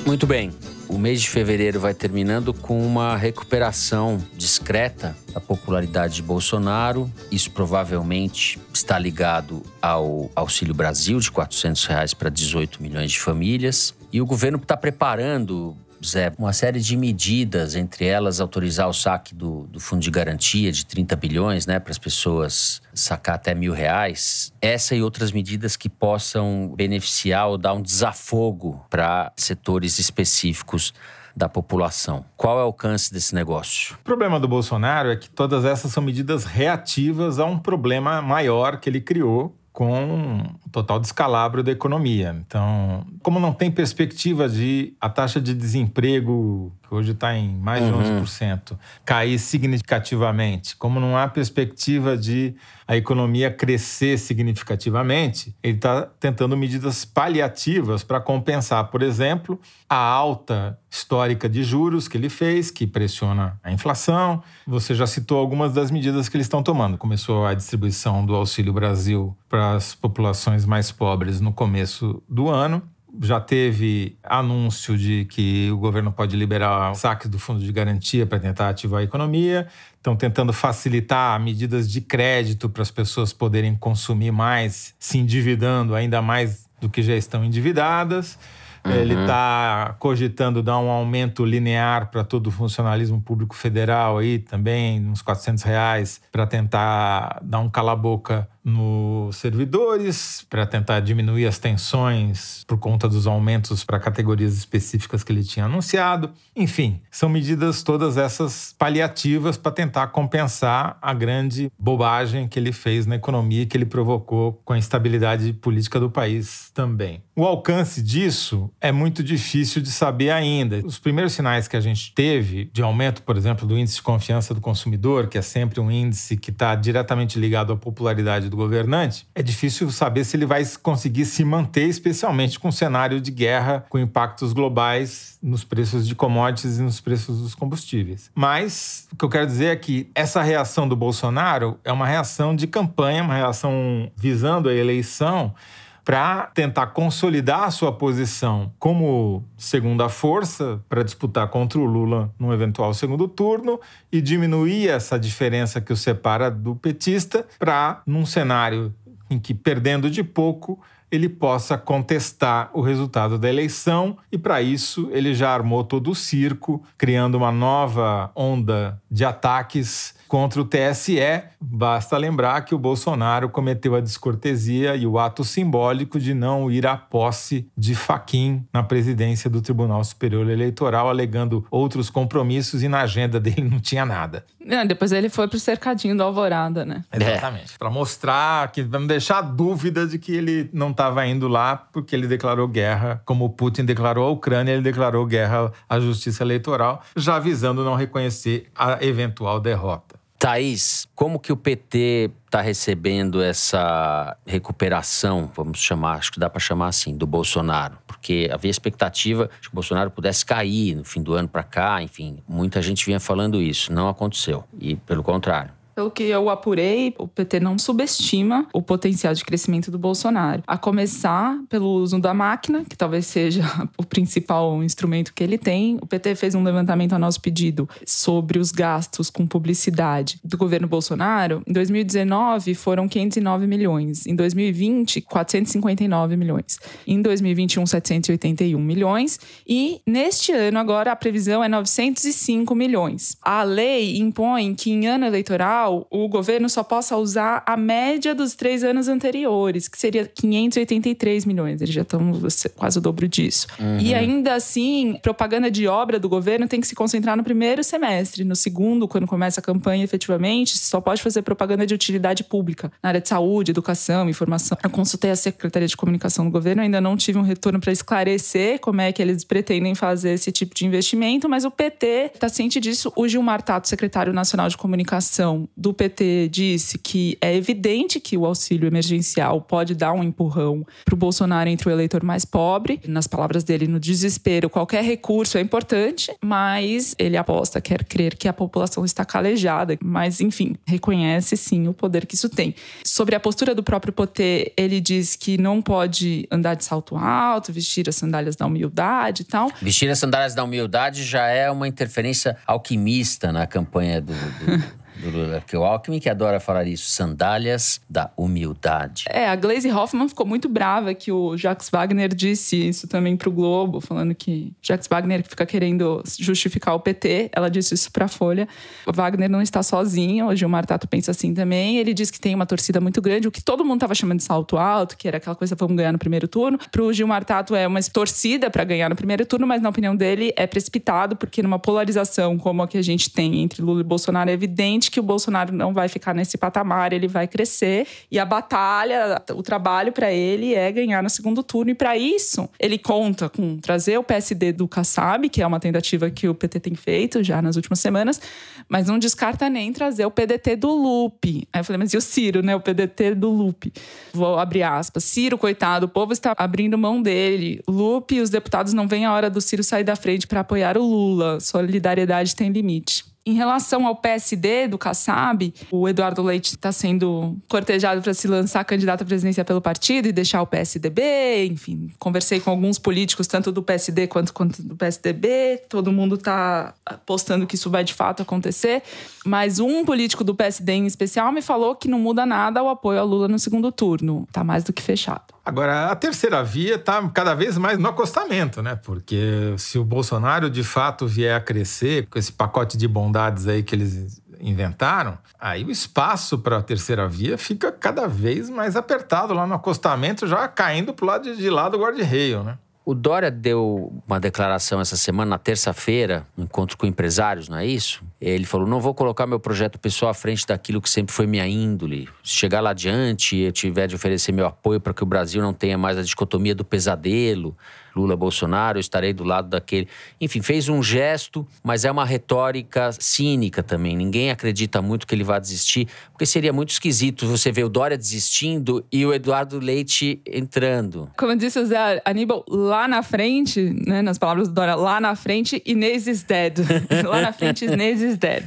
[0.06, 0.69] Muito bem.
[0.90, 7.10] O mês de fevereiro vai terminando com uma recuperação discreta da popularidade de Bolsonaro.
[7.32, 13.94] Isso provavelmente está ligado ao Auxílio Brasil de 400 reais para 18 milhões de famílias.
[14.12, 19.36] E o governo está preparando Zé, uma série de medidas, entre elas autorizar o saque
[19.36, 23.74] do, do fundo de garantia de 30 bilhões, né, para as pessoas sacar até mil
[23.74, 24.54] reais.
[24.62, 30.94] Essa e outras medidas que possam beneficiar ou dar um desafogo para setores específicos
[31.36, 32.26] da população.
[32.36, 33.96] Qual é o alcance desse negócio?
[33.96, 38.80] O problema do Bolsonaro é que todas essas são medidas reativas a um problema maior
[38.80, 42.36] que ele criou, com o total descalabro da economia.
[42.46, 47.86] Então, como não tem perspectiva de a taxa de desemprego, que hoje está em mais
[47.86, 48.24] de uhum.
[48.24, 52.56] 11%, cair significativamente, como não há perspectiva de
[52.88, 60.80] a economia crescer significativamente, ele está tentando medidas paliativas para compensar, por exemplo, a alta
[60.90, 64.42] histórica de juros que ele fez, que pressiona a inflação.
[64.66, 66.98] Você já citou algumas das medidas que eles estão tomando.
[66.98, 72.82] Começou a distribuição do Auxílio Brasil para as populações mais pobres no começo do ano
[73.22, 78.40] já teve anúncio de que o governo pode liberar saques do fundo de garantia para
[78.40, 79.68] tentar ativar a economia.
[79.98, 86.22] Estão tentando facilitar medidas de crédito para as pessoas poderem consumir mais, se endividando ainda
[86.22, 88.40] mais do que já estão endividadas.
[88.86, 88.92] Uhum.
[88.94, 95.06] Ele está cogitando dar um aumento linear para todo o funcionalismo público federal aí também,
[95.06, 102.64] uns 400 reais, para tentar dar um cala-boca nos servidores para tentar diminuir as tensões
[102.68, 106.32] por conta dos aumentos para categorias específicas que ele tinha anunciado.
[106.56, 113.06] Enfim, são medidas todas essas paliativas para tentar compensar a grande bobagem que ele fez
[113.06, 117.22] na economia que ele provocou com a instabilidade política do país também.
[117.36, 120.82] O alcance disso é muito difícil de saber ainda.
[120.86, 124.54] Os primeiros sinais que a gente teve de aumento, por exemplo, do índice de confiança
[124.54, 129.28] do consumidor, que é sempre um índice que está diretamente ligado à popularidade do governante,
[129.34, 133.86] é difícil saber se ele vai conseguir se manter, especialmente com o cenário de guerra,
[133.90, 138.30] com impactos globais nos preços de commodities e nos preços dos combustíveis.
[138.36, 142.56] Mas o que eu quero dizer é que essa reação do Bolsonaro é uma reação
[142.56, 145.56] de campanha, uma reação visando a eleição
[146.04, 152.54] para tentar consolidar a sua posição como segunda força para disputar contra o Lula num
[152.54, 153.80] eventual segundo turno
[154.12, 158.94] e diminuir essa diferença que o separa do petista para, num cenário
[159.30, 160.80] em que, perdendo de pouco,
[161.12, 166.16] ele possa contestar o resultado da eleição e, para isso, ele já armou todo o
[166.16, 171.20] circo, criando uma nova onda de ataques contra o TSE.
[171.60, 176.86] Basta lembrar que o Bolsonaro cometeu a descortesia e o ato simbólico de não ir
[176.86, 183.02] à posse de Faquim na presidência do Tribunal Superior Eleitoral, alegando outros compromissos e na
[183.02, 184.46] agenda dele não tinha nada.
[184.64, 187.04] Não, depois ele foi pro cercadinho do Alvorada, né?
[187.12, 187.74] Exatamente.
[187.74, 187.78] É.
[187.80, 192.16] Para mostrar que, para não deixar dúvida de que ele não estava indo lá porque
[192.16, 197.02] ele declarou guerra, como o Putin declarou à Ucrânia, ele declarou guerra à justiça eleitoral,
[197.16, 200.20] já avisando não reconhecer a eventual derrota.
[200.40, 206.62] Thaís, como que o PT está recebendo essa recuperação, vamos chamar, acho que dá para
[206.62, 207.98] chamar assim, do Bolsonaro?
[208.08, 212.02] Porque havia expectativa de que o Bolsonaro pudesse cair no fim do ano para cá,
[212.02, 214.64] enfim, muita gente vinha falando isso, não aconteceu.
[214.80, 219.92] E pelo contrário, pelo que eu apurei, o PT não subestima o potencial de crescimento
[219.92, 220.64] do Bolsonaro.
[220.66, 223.64] A começar pelo uso da máquina, que talvez seja
[224.00, 225.98] o principal instrumento que ele tem.
[226.02, 230.88] O PT fez um levantamento a nosso pedido sobre os gastos com publicidade do governo
[230.88, 231.62] Bolsonaro.
[231.68, 234.26] Em 2019 foram 509 milhões.
[234.26, 236.80] Em 2020, 459 milhões.
[237.06, 239.38] Em 2021, 781 milhões.
[239.68, 243.36] E neste ano, agora, a previsão é 905 milhões.
[243.42, 248.56] A lei impõe que em ano eleitoral o governo só possa usar a média dos
[248.56, 251.82] três anos anteriores, que seria 583 milhões.
[251.82, 252.32] Eles já estão
[252.76, 253.68] quase o dobro disso.
[253.80, 254.00] Uhum.
[254.00, 258.44] E ainda assim, propaganda de obra do governo tem que se concentrar no primeiro semestre.
[258.44, 263.10] No segundo, quando começa a campanha efetivamente, só pode fazer propaganda de utilidade pública na
[263.10, 264.78] área de saúde, educação, informação.
[264.84, 268.80] Eu consultei a Secretaria de Comunicação do governo, ainda não tive um retorno para esclarecer
[268.80, 272.80] como é que eles pretendem fazer esse tipo de investimento, mas o PT está ciente
[272.80, 273.12] disso.
[273.16, 278.46] O Gilmar Tato, secretário nacional de comunicação do PT, disse que é evidente que o
[278.46, 283.00] auxílio emergencial pode dar um empurrão para o Bolsonaro entre o eleitor mais pobre.
[283.08, 288.48] Nas palavras dele, no desespero, qualquer recurso é importante, mas ele aposta, quer crer que
[288.48, 289.98] a população está calejada.
[290.04, 292.76] Mas, enfim, reconhece sim o poder que isso tem.
[293.06, 297.72] Sobre a postura do próprio PT, ele diz que não pode andar de salto alto,
[297.72, 299.72] vestir as sandálias da humildade e tal.
[299.82, 305.30] Vestir as sandálias da humildade já é uma interferência alquimista na campanha do, do do
[305.30, 305.60] Lula.
[305.60, 309.26] Porque o Alckmin que adora falar isso, sandálias da humildade.
[309.30, 313.52] É, a Glaze Hoffman ficou muito brava que o Jacques Wagner disse isso também pro
[313.52, 318.68] Globo, falando que Jacques Wagner fica querendo justificar o PT, ela disse isso pra Folha.
[319.06, 321.98] O Wagner não está sozinho, o Gilmar Tato pensa assim também.
[321.98, 324.44] Ele diz que tem uma torcida muito grande, o que todo mundo tava chamando de
[324.44, 326.80] salto alto, que era aquela coisa vamos ganhar no primeiro turno.
[326.92, 330.54] Pro Gilmar Tato é uma torcida para ganhar no primeiro turno, mas na opinião dele
[330.56, 334.50] é precipitado, porque numa polarização como a que a gente tem entre Lula e Bolsonaro
[334.50, 338.08] é evidente que o Bolsonaro não vai ficar nesse patamar, ele vai crescer.
[338.32, 341.92] E a batalha, o trabalho para ele é ganhar no segundo turno.
[341.92, 346.30] E para isso, ele conta com trazer o PSD do Kassab, que é uma tentativa
[346.30, 348.42] que o PT tem feito já nas últimas semanas,
[348.88, 351.68] mas não descarta nem trazer o PDT do Lupe.
[351.72, 352.76] Aí eu falei, mas e o Ciro, né?
[352.76, 353.94] O PDT do Lupe.
[354.34, 355.24] Vou abrir aspas.
[355.24, 357.82] Ciro, coitado, o povo está abrindo mão dele.
[357.88, 361.04] Lupe, os deputados não veem a hora do Ciro sair da frente para apoiar o
[361.04, 361.60] Lula.
[361.60, 363.26] Solidariedade tem limite.
[363.50, 368.86] Em relação ao PSD do Kassab, o Eduardo Leite está sendo cortejado para se lançar
[368.86, 371.66] candidato à presidência pelo partido e deixar o PSDB.
[371.66, 375.82] Enfim, conversei com alguns políticos, tanto do PSD quanto, quanto do PSDB.
[375.90, 379.02] Todo mundo está apostando que isso vai de fato acontecer.
[379.44, 383.20] Mas um político do PSD em especial me falou que não muda nada o apoio
[383.20, 384.46] ao Lula no segundo turno.
[384.48, 385.59] Está mais do que fechado.
[385.70, 388.96] Agora, a terceira via está cada vez mais no acostamento, né?
[388.96, 393.84] Porque se o Bolsonaro de fato vier a crescer com esse pacote de bondades aí
[393.84, 399.54] que eles inventaram, aí o espaço para a terceira via fica cada vez mais apertado
[399.54, 402.80] lá no acostamento, já caindo para o lado de lá do guarda-reio, né?
[403.06, 407.86] O Dória deu uma declaração essa semana, na terça-feira, no encontro com empresários, não é
[407.86, 408.24] isso?
[408.40, 411.68] Ele falou: não vou colocar meu projeto pessoal à frente daquilo que sempre foi minha
[411.68, 412.30] índole.
[412.44, 415.74] Se chegar lá adiante eu tiver de oferecer meu apoio para que o Brasil não
[415.74, 417.76] tenha mais a dicotomia do pesadelo,
[418.16, 420.08] Lula Bolsonaro, eu estarei do lado daquele.
[420.40, 424.16] Enfim, fez um gesto, mas é uma retórica cínica também.
[424.16, 428.18] Ninguém acredita muito que ele vá desistir, porque seria muito esquisito você ver o Dória
[428.18, 431.30] desistindo e o Eduardo Leite entrando.
[431.38, 435.36] Como disse o Zé Aníbal, lá na frente, né, nas palavras do Dória, lá na
[435.36, 436.80] frente, Inês is dead.
[437.28, 438.66] lá na frente, Inês is dead.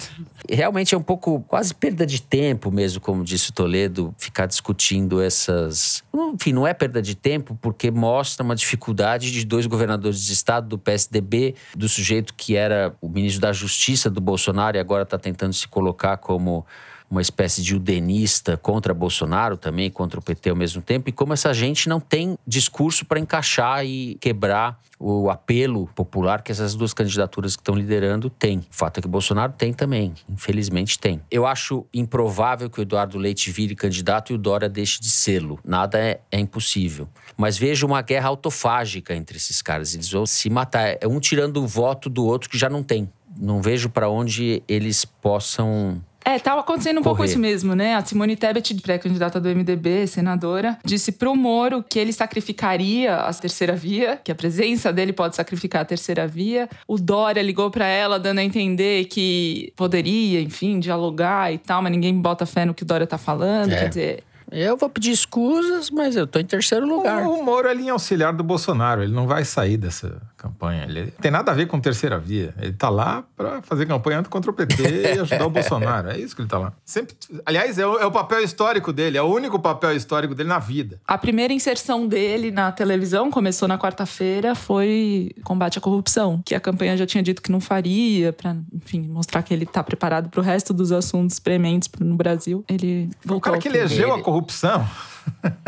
[0.48, 5.20] Realmente é um pouco quase perda de tempo mesmo, como disse o Toledo, ficar discutindo
[5.20, 6.02] essas.
[6.12, 10.68] Enfim, não é perda de tempo, porque mostra uma dificuldade de dois governadores de estado
[10.68, 15.18] do PSDB, do sujeito que era o ministro da Justiça do Bolsonaro e agora está
[15.18, 16.66] tentando se colocar como
[17.12, 21.35] uma espécie de udenista contra Bolsonaro também, contra o PT ao mesmo tempo, e como
[21.35, 26.94] essa gente não tem discurso para encaixar e quebrar o apelo popular que essas duas
[26.94, 28.61] candidaturas que estão liderando têm.
[28.61, 31.20] O fato é que Bolsonaro tem também, infelizmente tem.
[31.31, 35.61] Eu acho improvável que o Eduardo Leite vire candidato e o Dória deixe de sê-lo.
[35.62, 37.07] Nada é, é impossível.
[37.37, 39.92] Mas vejo uma guerra autofágica entre esses caras.
[39.92, 40.96] Eles vão se matar.
[40.98, 43.11] É um tirando o voto do outro que já não tem.
[43.37, 47.17] Não vejo para onde eles possam é, estava acontecendo um Correr.
[47.17, 47.95] pouco isso mesmo, né?
[47.95, 53.75] A Simone Tebet, pré-candidata do MDB, senadora, disse pro Moro que ele sacrificaria a terceira
[53.75, 56.69] via, que a presença dele pode sacrificar a terceira via.
[56.87, 61.93] O Dória ligou para ela dando a entender que poderia, enfim, dialogar e tal, mas
[61.93, 63.73] ninguém bota fé no que o Dória tá falando.
[63.73, 63.79] É.
[63.79, 67.27] Quer dizer, eu vou pedir escusas, mas eu tô em terceiro lugar.
[67.27, 70.85] O, o Moro é linha auxiliar do Bolsonaro, ele não vai sair dessa campanha.
[70.85, 72.52] Ele tem nada a ver com terceira via.
[72.61, 76.11] Ele tá lá para fazer campanha contra o PT e ajudar o Bolsonaro.
[76.11, 76.72] É isso que ele tá lá.
[76.85, 77.14] Sempre,
[77.46, 80.59] aliás, é o, é o, papel histórico dele, é o único papel histórico dele na
[80.59, 81.00] vida.
[81.07, 86.61] A primeira inserção dele na televisão começou na quarta-feira, foi combate à corrupção, que a
[86.61, 90.40] campanha já tinha dito que não faria, para, enfim, mostrar que ele tá preparado para
[90.40, 92.64] o resto dos assuntos prementes no Brasil.
[92.68, 93.38] Ele voltou.
[93.38, 94.87] O cara que elegeu a corrupção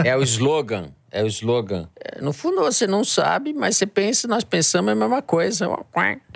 [0.04, 0.90] É o slogan.
[1.14, 1.88] É o slogan.
[1.94, 5.68] É, no fundo, você não sabe, mas você pensa, nós pensamos a mesma coisa.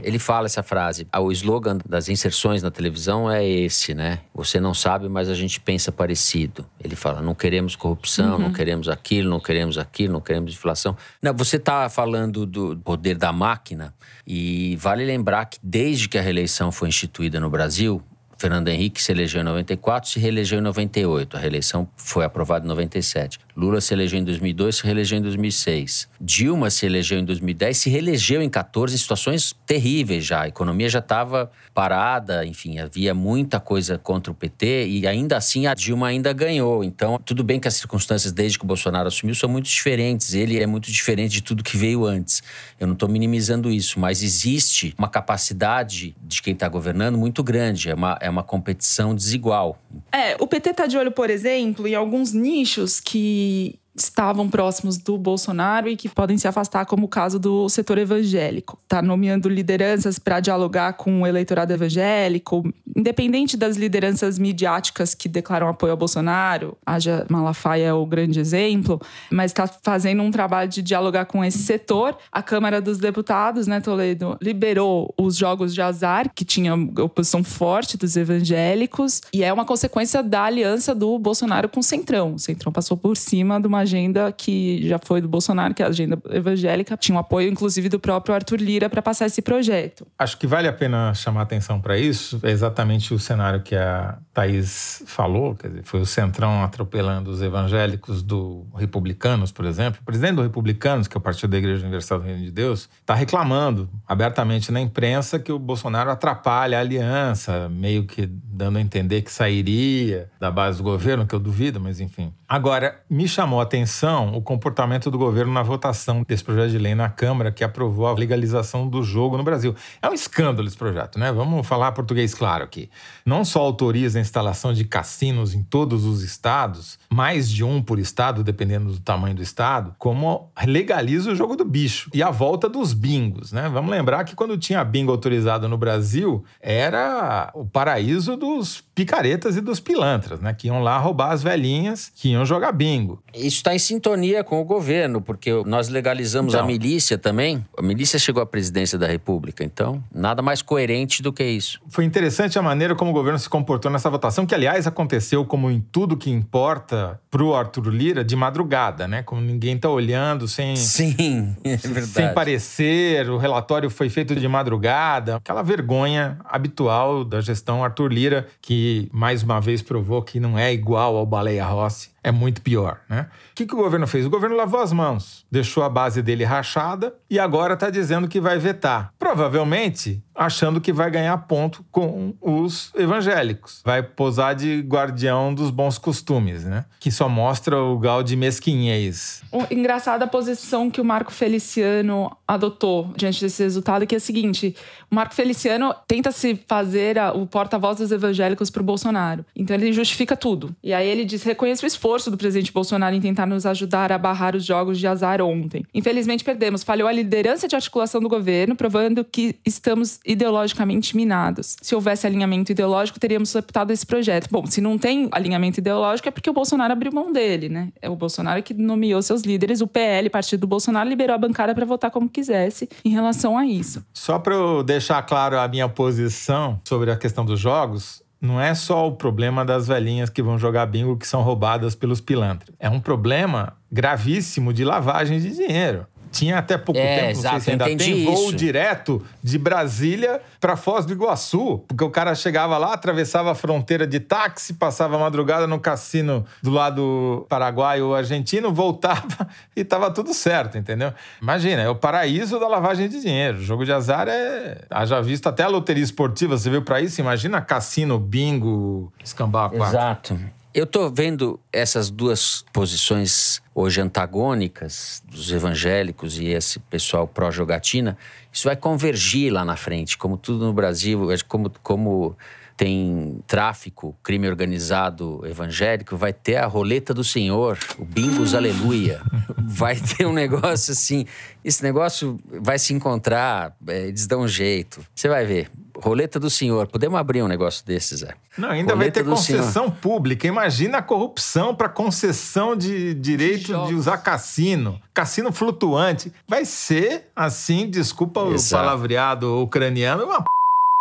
[0.01, 1.05] Ele fala essa frase.
[1.11, 4.21] Ah, o slogan das inserções na televisão é esse, né?
[4.33, 6.65] Você não sabe, mas a gente pensa parecido.
[6.79, 8.39] Ele fala: não queremos corrupção, uhum.
[8.39, 10.97] não queremos aquilo, não queremos aquilo, não queremos inflação.
[11.21, 13.93] Não, você está falando do poder da máquina,
[14.31, 18.03] e vale lembrar que desde que a reeleição foi instituída no Brasil,
[18.39, 21.37] Fernando Henrique se elegeu em 94, se reelegeu em 98.
[21.37, 23.41] A reeleição foi aprovada em 97.
[23.57, 26.09] Lula se elegeu em 2002, se reelegeu em 2006.
[26.21, 30.43] Dilma se elegeu em 2010, se reelegeu em 14, situações terríveis já.
[30.43, 35.67] A economia já estava parada, enfim, havia muita coisa contra o PT e ainda assim
[35.67, 36.85] a Dilma ainda ganhou.
[36.85, 40.35] Então, tudo bem que as circunstâncias desde que o Bolsonaro assumiu são muito diferentes.
[40.35, 42.43] Ele é muito diferente de tudo que veio antes.
[42.79, 47.91] Eu não estou minimizando isso, mas existe uma capacidade de quem está governando muito grande.
[47.91, 49.79] É uma, é uma competição desigual.
[50.13, 55.19] É, o PT está de olho, por exemplo, em alguns nichos que estavam próximos do
[55.19, 58.79] Bolsonaro e que podem se afastar, como o caso do setor evangélico.
[58.83, 65.69] Está nomeando lideranças para dialogar com o eleitorado evangélico, independente das lideranças midiáticas que declaram
[65.69, 70.83] apoio ao Bolsonaro, haja Malafaia é o grande exemplo, mas está fazendo um trabalho de
[70.83, 72.19] dialogar com esse setor.
[72.33, 77.97] A Câmara dos Deputados, né, Toledo, liberou os jogos de azar, que tinha oposição forte
[77.97, 82.35] dos evangélicos, e é uma consequência da aliança do Bolsonaro com o Centrão.
[82.35, 85.87] O Centrão passou por cima de uma agenda que já foi do Bolsonaro, que é
[85.87, 86.97] a agenda evangélica.
[86.97, 90.05] Tinha um apoio, inclusive, do próprio Arthur Lira para passar esse projeto.
[90.19, 92.41] Acho que vale a pena chamar atenção para isso.
[92.43, 97.43] É exatamente o cenário que a Thaís falou, quer dizer, foi o Centrão atropelando os
[97.43, 100.01] evangélicos do Republicanos, por exemplo.
[100.03, 102.89] O presidente do Republicanos, que é o Partido da Igreja Universal do Reino de Deus,
[103.01, 108.81] está reclamando abertamente na imprensa que o Bolsonaro atrapalha a aliança, meio que dando a
[108.81, 112.33] entender que sairia da base do governo, que eu duvido, mas enfim.
[112.51, 116.95] Agora, me chamou a atenção o comportamento do governo na votação desse projeto de lei
[116.95, 119.77] na Câmara que aprovou a legalização do jogo no Brasil.
[120.01, 121.31] É um escândalo esse projeto, né?
[121.31, 122.89] Vamos falar português claro aqui.
[123.23, 127.99] Não só autoriza a instalação de cassinos em todos os estados, mais de um por
[127.99, 132.67] estado, dependendo do tamanho do estado, como legaliza o jogo do bicho e a volta
[132.67, 133.69] dos bingos, né?
[133.69, 139.61] Vamos lembrar que quando tinha bingo autorizado no Brasil, era o paraíso dos picaretas e
[139.61, 140.53] dos pilantras, né?
[140.53, 143.23] Que iam lá roubar as velhinhas, que iam jogar bingo.
[143.33, 147.65] Isso está em sintonia com o governo, porque nós legalizamos então, a milícia também.
[147.79, 151.81] A milícia chegou à presidência da República, então nada mais coerente do que isso.
[151.89, 155.71] Foi interessante a maneira como o governo se comportou nessa votação, que aliás aconteceu como
[155.71, 159.23] em tudo que importa para o Arthur Lira de madrugada, né?
[159.23, 162.07] Como ninguém está olhando sem sim, é verdade.
[162.09, 168.49] sem parecer, o relatório foi feito de madrugada, aquela vergonha habitual da gestão Arthur Lira
[168.61, 173.01] que mais uma vez provou que não é igual ao Baleia Rossi é muito pior,
[173.09, 173.27] né?
[173.53, 174.27] O que, que o governo fez?
[174.27, 178.41] O governo lavou as mãos, deixou a base dele rachada e agora está dizendo que
[178.41, 179.15] vai vetar.
[179.19, 183.83] Provavelmente achando que vai ganhar ponto com os evangélicos.
[183.85, 186.85] Vai posar de guardião dos bons costumes, né?
[187.01, 189.43] Que só mostra o grau de mesquinhez.
[189.69, 194.77] Engraçada a posição que o Marco Feliciano adotou diante desse resultado, que é a seguinte:
[195.11, 199.45] o Marco Feliciano tenta se fazer a, o porta-voz dos evangélicos para o Bolsonaro.
[199.57, 200.75] Então ele justifica tudo.
[200.83, 204.11] E aí ele diz: reconheça o esforço esforço do presidente Bolsonaro em tentar nos ajudar
[204.11, 205.85] a barrar os jogos de azar ontem.
[205.95, 206.83] Infelizmente perdemos.
[206.83, 211.77] Falhou a liderança de articulação do governo, provando que estamos ideologicamente minados.
[211.81, 214.49] Se houvesse alinhamento ideológico, teríamos sepultado esse projeto.
[214.51, 217.93] Bom, se não tem alinhamento ideológico, é porque o Bolsonaro abriu mão dele, né?
[218.03, 219.81] É o Bolsonaro que nomeou seus líderes.
[219.81, 223.65] O PL, partido do Bolsonaro, liberou a bancada para votar como quisesse em relação a
[223.65, 224.05] isso.
[224.13, 228.75] Só para eu deixar claro a minha posição sobre a questão dos jogos, não é
[228.75, 232.75] só o problema das velhinhas que vão jogar bingo que são roubadas pelos pilantras.
[232.79, 236.07] É um problema gravíssimo de lavagem de dinheiro.
[236.31, 238.57] Tinha até pouco é, tempo, exato, não sei se ainda tem, voo isso.
[238.57, 241.85] direto de Brasília para Foz do Iguaçu.
[241.87, 246.45] Porque o cara chegava lá, atravessava a fronteira de táxi, passava a madrugada no cassino
[246.63, 251.13] do lado paraguaio ou argentino, voltava e tava tudo certo, entendeu?
[251.41, 253.59] Imagina, é o paraíso da lavagem de dinheiro.
[253.59, 254.79] O jogo de azar é.
[254.91, 257.21] Haja visto até a loteria esportiva, você veio para isso?
[257.21, 259.71] Imagina cassino, bingo, escambau.
[259.75, 260.39] Exato.
[260.75, 268.19] Eu estou vendo essas duas posições hoje antagônicas dos evangélicos e esse pessoal pró-jogatina.
[268.53, 272.37] Isso vai convergir lá na frente, como tudo no Brasil, como, como
[272.77, 279.21] tem tráfico, crime organizado evangélico, vai ter a roleta do Senhor, o bingos aleluia.
[279.71, 281.27] Vai ter um negócio assim.
[281.63, 285.05] Esse negócio vai se encontrar, é, eles dão um jeito.
[285.15, 285.71] Você vai ver
[286.01, 286.87] Roleta do senhor.
[286.87, 288.35] Podemos abrir um negócio desses, Zé.
[288.57, 289.97] Não, ainda Roleta vai ter concessão senhor.
[290.01, 290.47] pública.
[290.47, 295.01] Imagina a corrupção para concessão de direito de, de usar cassino.
[295.13, 296.33] Cassino flutuante.
[296.47, 298.83] Vai ser, assim, desculpa Exato.
[298.83, 300.49] o palavreado ucraniano, uma p...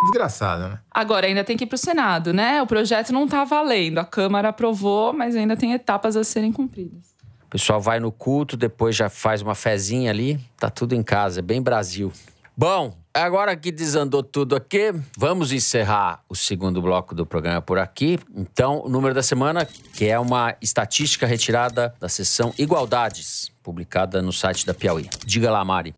[0.03, 0.79] desgraçada, né?
[0.91, 2.61] Agora, ainda tem que ir para o Senado, né?
[2.61, 3.99] O projeto não está valendo.
[3.99, 7.15] A Câmara aprovou, mas ainda tem etapas a serem cumpridas.
[7.45, 11.39] O pessoal vai no culto, depois já faz uma fezinha ali, tá tudo em casa,
[11.39, 12.11] é bem Brasil.
[12.59, 18.17] Bom, agora que desandou tudo aqui, vamos encerrar o segundo bloco do programa por aqui.
[18.35, 24.33] Então, o número da semana, que é uma estatística retirada da seção Igualdades, publicada no
[24.33, 25.07] site da Piauí.
[25.23, 25.93] Diga lá, Mari.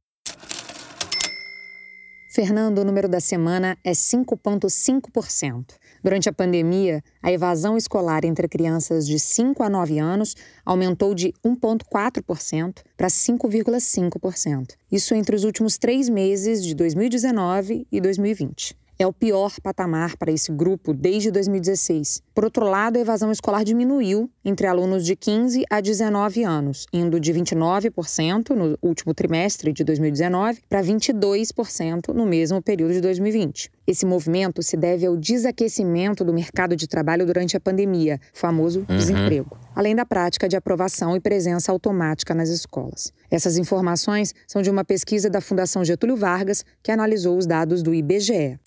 [2.35, 5.75] Fernando, o número da semana é 5,5%.
[6.03, 10.35] Durante a pandemia, a evasão escolar entre crianças de 5 a 9 anos
[10.65, 14.75] aumentou de 1,4% para 5,5%.
[14.91, 20.29] Isso entre os últimos três meses de 2019 e 2020 é o pior patamar para
[20.29, 22.21] esse grupo desde 2016.
[22.35, 27.17] Por outro lado, a evasão escolar diminuiu entre alunos de 15 a 19 anos, indo
[27.17, 33.71] de 29% no último trimestre de 2019 para 22% no mesmo período de 2020.
[33.87, 38.97] Esse movimento se deve ao desaquecimento do mercado de trabalho durante a pandemia, famoso uhum.
[38.97, 43.13] desemprego, além da prática de aprovação e presença automática nas escolas.
[43.31, 47.93] Essas informações são de uma pesquisa da Fundação Getúlio Vargas, que analisou os dados do
[47.93, 48.59] IBGE.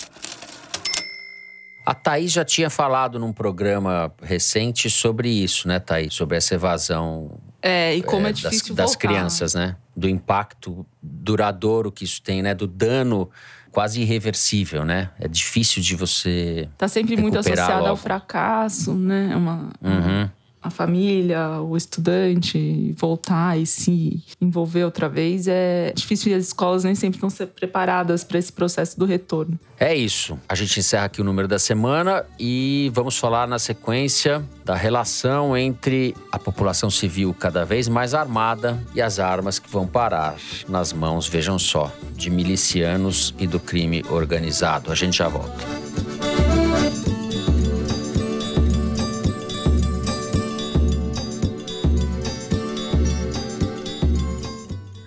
[1.84, 6.14] A Thaís já tinha falado num programa recente sobre isso, né, Thaís?
[6.14, 9.76] Sobre essa evasão é, e como é, é difícil das, das crianças, né?
[9.94, 12.54] Do impacto duradouro que isso tem, né?
[12.54, 13.28] Do dano
[13.70, 15.10] quase irreversível, né?
[15.20, 16.70] É difícil de você.
[16.78, 19.28] Tá sempre muito associado ao fracasso, né?
[19.30, 26.32] É uma, uhum a família, o estudante voltar e se envolver outra vez é difícil
[26.32, 29.58] e as escolas nem sempre estão preparadas para esse processo do retorno.
[29.78, 30.38] É isso.
[30.48, 35.56] A gente encerra aqui o número da semana e vamos falar na sequência da relação
[35.56, 40.36] entre a população civil cada vez mais armada e as armas que vão parar
[40.68, 44.92] nas mãos, vejam só, de milicianos e do crime organizado.
[44.92, 46.61] A gente já volta.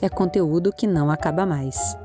[0.00, 1.96] é conteúdo que não acaba mais.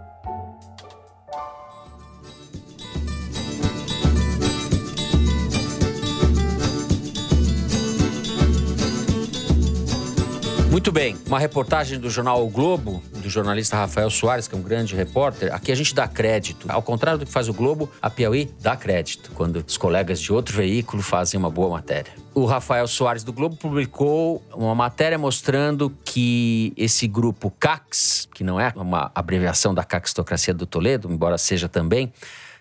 [10.76, 14.62] Muito bem, uma reportagem do jornal o Globo, do jornalista Rafael Soares, que é um
[14.62, 15.56] grande repórter.
[15.56, 16.68] Aqui a gente dá crédito.
[16.70, 20.34] Ao contrário do que faz o Globo, a Piauí dá crédito quando os colegas de
[20.34, 22.12] outro veículo fazem uma boa matéria.
[22.34, 28.60] O Rafael Soares do Globo publicou uma matéria mostrando que esse grupo CACS, que não
[28.60, 32.12] é uma abreviação da caquistocracia do Toledo, embora seja também,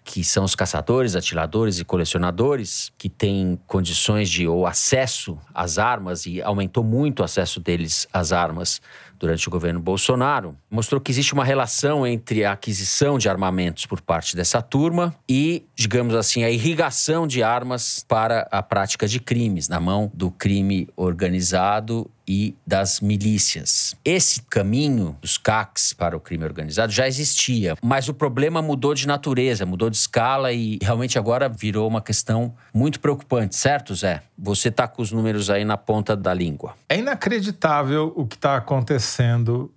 [0.05, 6.27] que são os caçadores, atiradores e colecionadores, que têm condições de ou acesso às armas
[6.27, 8.83] e aumentou muito o acesso deles às armas
[9.19, 14.01] durante o governo Bolsonaro, mostrou que existe uma relação entre a aquisição de armamentos por
[14.01, 19.69] parte dessa turma e, digamos assim, a irrigação de armas para a prática de crimes
[19.69, 23.95] na mão do crime organizado e das milícias.
[24.05, 29.07] Esse caminho dos CACs para o crime organizado já existia, mas o problema mudou de
[29.07, 34.23] natureza, mudou de escala e realmente agora virou uma questão muito preocupante, certo, Zé?
[34.39, 36.75] Você está com os números aí na ponta da língua.
[36.89, 39.05] É inacreditável o que está acontecendo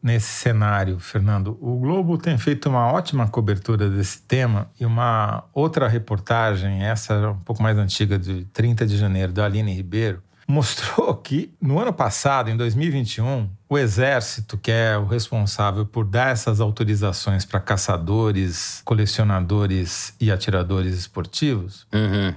[0.02, 1.58] nesse cenário, Fernando.
[1.62, 7.40] O Globo tem feito uma ótima cobertura desse tema e uma outra reportagem, essa um
[7.40, 12.50] pouco mais antiga, de 30 de janeiro, da Aline Ribeiro, mostrou que no ano passado,
[12.50, 20.14] em 2021, o Exército, que é o responsável por dar essas autorizações para caçadores, colecionadores
[20.22, 21.86] e atiradores esportivos,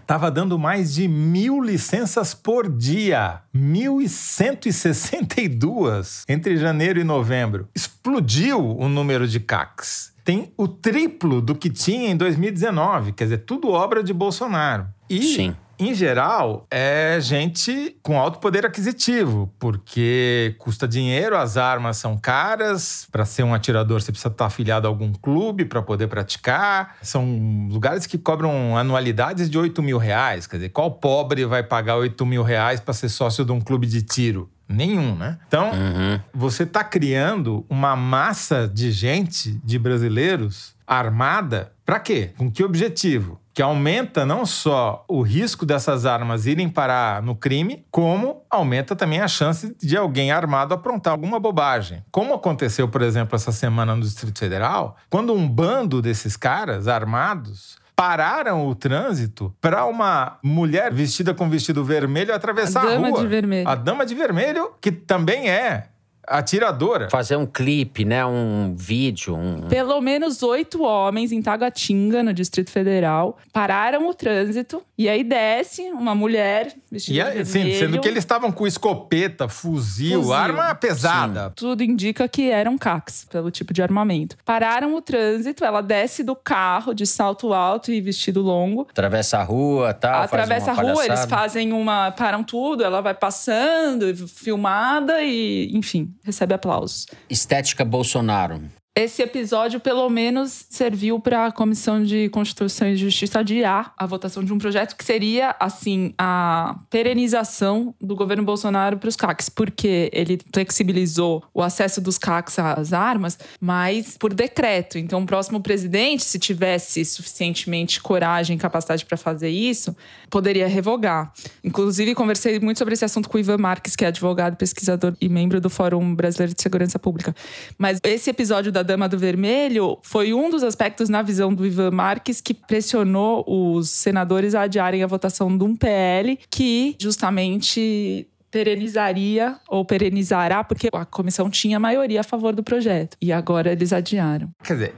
[0.00, 0.34] estava uhum.
[0.34, 3.42] dando mais de mil licenças por dia.
[3.54, 7.68] 1.162 entre janeiro e novembro.
[7.74, 10.10] Explodiu o número de CACs.
[10.24, 14.88] Tem o triplo do que tinha em 2019, quer dizer, tudo obra de Bolsonaro.
[15.08, 21.96] E Sim em geral, é gente com alto poder aquisitivo, porque custa dinheiro, as armas
[21.96, 23.08] são caras.
[23.10, 26.96] Para ser um atirador, você precisa estar afiliado a algum clube para poder praticar.
[27.02, 30.46] São lugares que cobram anualidades de 8 mil reais.
[30.46, 33.86] Quer dizer, qual pobre vai pagar 8 mil reais para ser sócio de um clube
[33.86, 34.50] de tiro?
[34.68, 35.36] Nenhum, né?
[35.48, 36.20] Então, uhum.
[36.32, 42.30] você está criando uma massa de gente, de brasileiros, armada, para quê?
[42.38, 43.40] Com que objetivo?
[43.52, 49.20] Que aumenta não só o risco dessas armas irem parar no crime, como aumenta também
[49.20, 52.04] a chance de alguém armado aprontar alguma bobagem.
[52.12, 57.76] Como aconteceu, por exemplo, essa semana no Distrito Federal, quando um bando desses caras armados
[57.96, 63.20] pararam o trânsito para uma mulher vestida com vestido vermelho atravessar a, a rua.
[63.20, 63.68] De vermelho.
[63.68, 65.88] A dama de vermelho, que também é
[66.26, 67.08] atiradora.
[67.10, 68.24] Fazer um clipe, né?
[68.24, 69.36] Um vídeo.
[69.36, 69.62] Um...
[69.68, 75.82] Pelo menos oito homens em Taguatinga, no Distrito Federal, pararam o trânsito e aí desce
[75.90, 77.74] uma mulher vestida e, de vermelho.
[77.74, 80.32] Sim, sendo que eles estavam com escopeta, fuzil, fuzil.
[80.32, 81.48] arma pesada.
[81.48, 81.52] Sim.
[81.56, 84.36] Tudo indica que eram CACs, pelo tipo de armamento.
[84.44, 88.86] Pararam o trânsito, ela desce do carro de salto alto e vestido longo.
[88.90, 90.22] Atravessa a rua, tal.
[90.22, 92.12] Atravessa a rua, eles fazem uma.
[92.12, 97.06] param tudo, ela vai passando, filmada e, enfim, recebe aplausos.
[97.28, 98.62] Estética Bolsonaro.
[98.96, 104.42] Esse episódio, pelo menos, serviu para a Comissão de Constituição e Justiça adiar a votação
[104.42, 110.10] de um projeto que seria, assim, a perenização do governo Bolsonaro para os CACs, porque
[110.12, 114.98] ele flexibilizou o acesso dos CACs às armas, mas por decreto.
[114.98, 119.96] Então, o próximo presidente, se tivesse suficientemente coragem e capacidade para fazer isso,
[120.30, 121.32] poderia revogar.
[121.62, 125.28] Inclusive, conversei muito sobre esse assunto com o Ivan Marques, que é advogado, pesquisador e
[125.28, 127.34] membro do Fórum Brasileiro de Segurança Pública.
[127.78, 131.66] Mas esse episódio da da Dama do Vermelho foi um dos aspectos, na visão do
[131.66, 138.26] Ivan Marques, que pressionou os senadores a adiarem a votação de um PL que justamente
[138.50, 143.16] perenizaria ou perenizará, porque a comissão tinha maioria a favor do projeto.
[143.20, 144.50] E agora eles adiaram.
[144.64, 144.94] Quer dizer,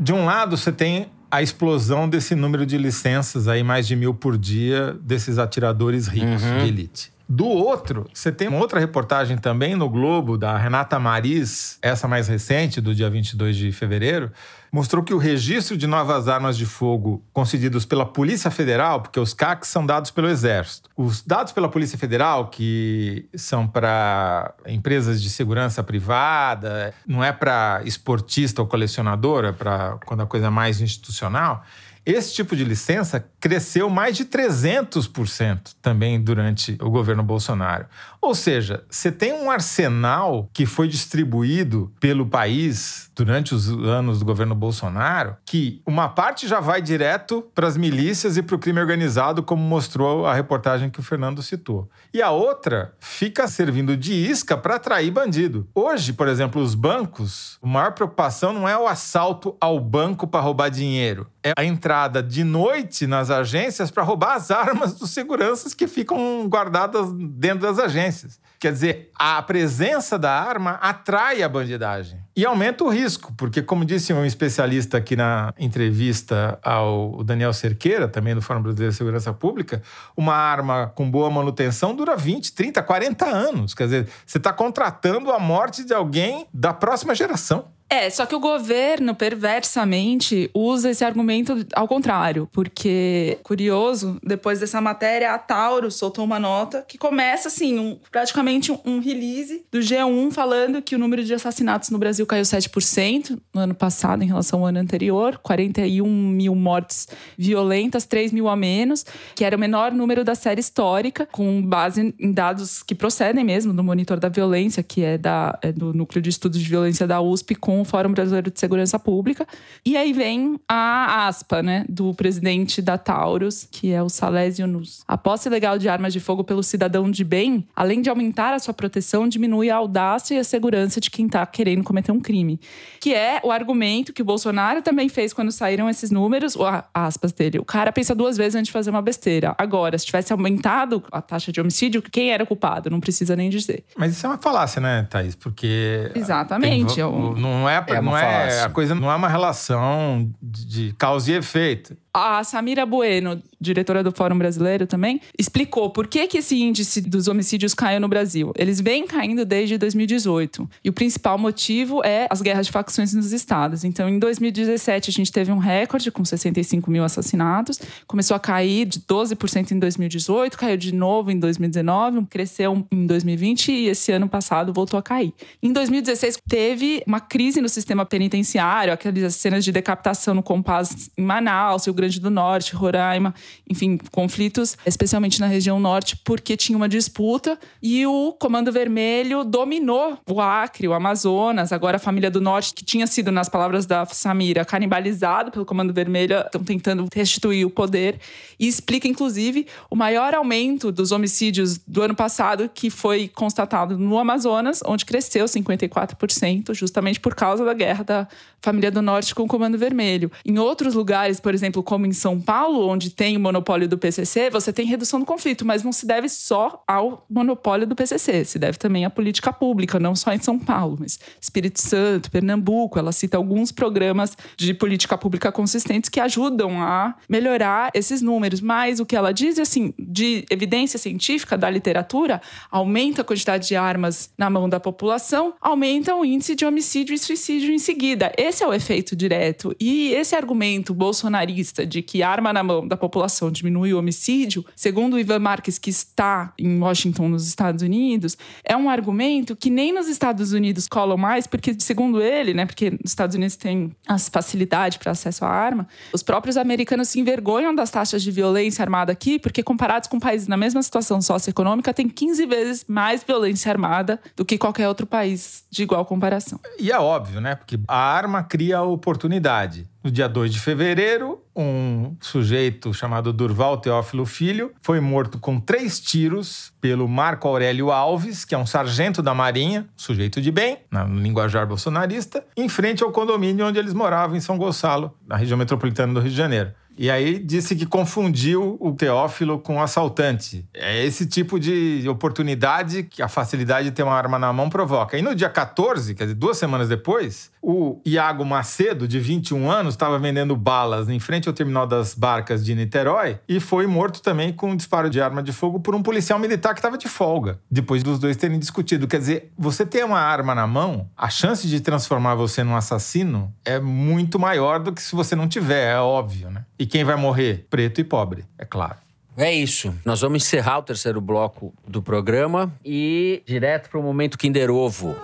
[0.00, 4.14] de um lado você tem a explosão desse número de licenças aí, mais de mil
[4.14, 6.58] por dia, desses atiradores ricos uhum.
[6.58, 7.12] de elite.
[7.28, 12.28] Do outro, você tem uma outra reportagem também no Globo, da Renata Maris, essa mais
[12.28, 14.30] recente, do dia 22 de fevereiro,
[14.74, 19.32] mostrou que o registro de novas armas de fogo concedidos pela Polícia Federal, porque os
[19.32, 25.30] CACs são dados pelo Exército, os dados pela Polícia Federal, que são para empresas de
[25.30, 31.62] segurança privada, não é para esportista ou colecionadora, para quando a coisa é mais institucional,
[32.06, 37.86] esse tipo de licença cresceu mais de 300% também durante o governo Bolsonaro.
[38.20, 44.24] Ou seja, você tem um arsenal que foi distribuído pelo país durante os anos do
[44.24, 48.80] governo Bolsonaro, que uma parte já vai direto para as milícias e para o crime
[48.80, 51.88] organizado, como mostrou a reportagem que o Fernando citou.
[52.12, 55.68] E a outra fica servindo de isca para atrair bandido.
[55.74, 60.40] Hoje, por exemplo, os bancos, a maior preocupação não é o assalto ao banco para
[60.40, 65.74] roubar dinheiro, é a entrada de noite nas agências para roubar as armas dos seguranças
[65.74, 68.40] que ficam guardadas dentro das agências.
[68.58, 73.84] Quer dizer, a presença da arma atrai a bandidagem e aumenta o risco, porque, como
[73.84, 79.34] disse um especialista aqui na entrevista ao Daniel Cerqueira, também do Fórum Brasileiro de Segurança
[79.34, 79.82] Pública,
[80.16, 83.74] uma arma com boa manutenção dura 20, 30, 40 anos.
[83.74, 87.66] Quer dizer, você está contratando a morte de alguém da próxima geração.
[87.94, 92.48] É, só que o governo, perversamente, usa esse argumento ao contrário.
[92.52, 98.72] Porque, curioso, depois dessa matéria, a Tauro soltou uma nota que começa, assim, um, praticamente
[98.84, 103.60] um release do G1 falando que o número de assassinatos no Brasil caiu 7% no
[103.60, 107.06] ano passado em relação ao ano anterior, 41 mil mortes
[107.38, 112.12] violentas, 3 mil a menos, que era o menor número da série histórica, com base
[112.18, 116.20] em dados que procedem mesmo do Monitor da Violência, que é, da, é do Núcleo
[116.20, 119.46] de Estudos de Violência da USP, com o Fórum Brasileiro de Segurança Pública.
[119.84, 125.04] E aí vem a aspa, né, do presidente da Taurus, que é o Salésio Nus.
[125.06, 128.58] A posse ilegal de armas de fogo pelo cidadão de bem, além de aumentar a
[128.58, 132.58] sua proteção, diminui a audácia e a segurança de quem está querendo cometer um crime.
[133.00, 136.56] Que é o argumento que o Bolsonaro também fez quando saíram esses números,
[136.92, 137.58] aspas dele.
[137.58, 139.54] O cara pensa duas vezes antes de fazer uma besteira.
[139.58, 142.88] Agora, se tivesse aumentado a taxa de homicídio, quem era culpado?
[142.90, 143.84] Não precisa nem dizer.
[143.96, 145.34] Mas isso é uma falácia, né, Thaís?
[145.34, 146.10] Porque.
[146.14, 146.94] Exatamente.
[146.94, 151.32] Tem, não Não é, é não é a coisa não é uma relação de causa
[151.32, 156.54] e efeito a Samira Bueno, diretora do Fórum Brasileiro também, explicou por que, que esse
[156.62, 158.52] índice dos homicídios caiu no Brasil.
[158.56, 160.70] Eles vêm caindo desde 2018.
[160.84, 163.82] E o principal motivo é as guerras de facções nos estados.
[163.82, 167.80] Então, em 2017, a gente teve um recorde com 65 mil assassinatos.
[168.06, 173.72] Começou a cair de 12% em 2018, caiu de novo em 2019, cresceu em 2020
[173.72, 175.34] e esse ano passado voltou a cair.
[175.60, 181.22] Em 2016, teve uma crise no sistema penitenciário, aquelas cenas de decapitação no Compass em
[181.22, 183.34] Manaus, Rio Grande do Norte, Roraima,
[183.68, 190.18] enfim, conflitos, especialmente na região norte, porque tinha uma disputa e o Comando Vermelho dominou
[190.28, 194.04] o Acre, o Amazonas, agora a família do Norte, que tinha sido, nas palavras da
[194.06, 198.18] Samira, canibalizado pelo Comando Vermelho, estão tentando restituir o poder
[198.58, 204.18] e explica, inclusive, o maior aumento dos homicídios do ano passado, que foi constatado no
[204.18, 208.28] Amazonas, onde cresceu 54%, justamente por causa da guerra da
[208.62, 210.32] família do Norte com o Comando Vermelho.
[210.44, 214.48] Em outros lugares, por exemplo, como em São Paulo, onde tem o monopólio do PCC,
[214.48, 218.58] você tem redução do conflito, mas não se deve só ao monopólio do PCC, se
[218.58, 222.98] deve também à política pública, não só em São Paulo, mas Espírito Santo, Pernambuco.
[222.98, 228.62] Ela cita alguns programas de política pública consistentes que ajudam a melhorar esses números.
[228.62, 232.40] Mas o que ela diz, assim, de evidência científica da literatura,
[232.70, 237.18] aumenta a quantidade de armas na mão da população, aumenta o índice de homicídio e
[237.18, 237.33] suicídio
[237.72, 238.32] em seguida.
[238.36, 239.74] Esse é o efeito direto.
[239.80, 245.14] E esse argumento bolsonarista de que arma na mão da população diminui o homicídio, segundo
[245.14, 249.92] o Ivan Marques, que está em Washington, nos Estados Unidos, é um argumento que nem
[249.92, 254.28] nos Estados Unidos colam mais, porque, segundo ele, né, porque nos Estados Unidos tem as
[254.28, 259.12] facilidade para acesso à arma, os próprios americanos se envergonham das taxas de violência armada
[259.12, 264.20] aqui, porque comparados com países na mesma situação socioeconômica, tem 15 vezes mais violência armada
[264.36, 266.58] do que qualquer outro país de igual comparação.
[266.78, 267.54] E é óbvio, né?
[267.54, 269.88] Porque a arma cria oportunidade.
[270.02, 275.98] No dia 2 de fevereiro, um sujeito chamado Durval Teófilo Filho foi morto com três
[275.98, 281.18] tiros pelo Marco Aurélio Alves, que é um sargento da Marinha, sujeito de bem, no
[281.18, 286.12] linguajar bolsonarista, em frente ao condomínio onde eles moravam, em São Gonçalo, na região metropolitana
[286.12, 286.72] do Rio de Janeiro.
[286.96, 290.64] E aí disse que confundiu o Teófilo com o assaltante.
[290.72, 295.18] É esse tipo de oportunidade que a facilidade de ter uma arma na mão provoca.
[295.18, 299.94] E no dia 14, quer dizer, duas semanas depois, o Iago Macedo, de 21 anos,
[299.94, 304.52] estava vendendo balas em frente ao terminal das barcas de Niterói e foi morto também
[304.52, 307.58] com um disparo de arma de fogo por um policial militar que estava de folga,
[307.70, 309.08] depois dos dois terem discutido.
[309.08, 313.52] Quer dizer, você ter uma arma na mão, a chance de transformar você num assassino
[313.64, 316.64] é muito maior do que se você não tiver, é óbvio, né?
[316.78, 317.66] E quem vai morrer?
[317.70, 318.96] Preto e pobre, é claro.
[319.36, 319.94] É isso.
[320.04, 325.16] Nós vamos encerrar o terceiro bloco do programa e direto para o momento Kinder Ovo.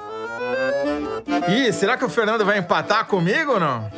[1.49, 3.91] Ih, será que o Fernando vai empatar comigo ou não?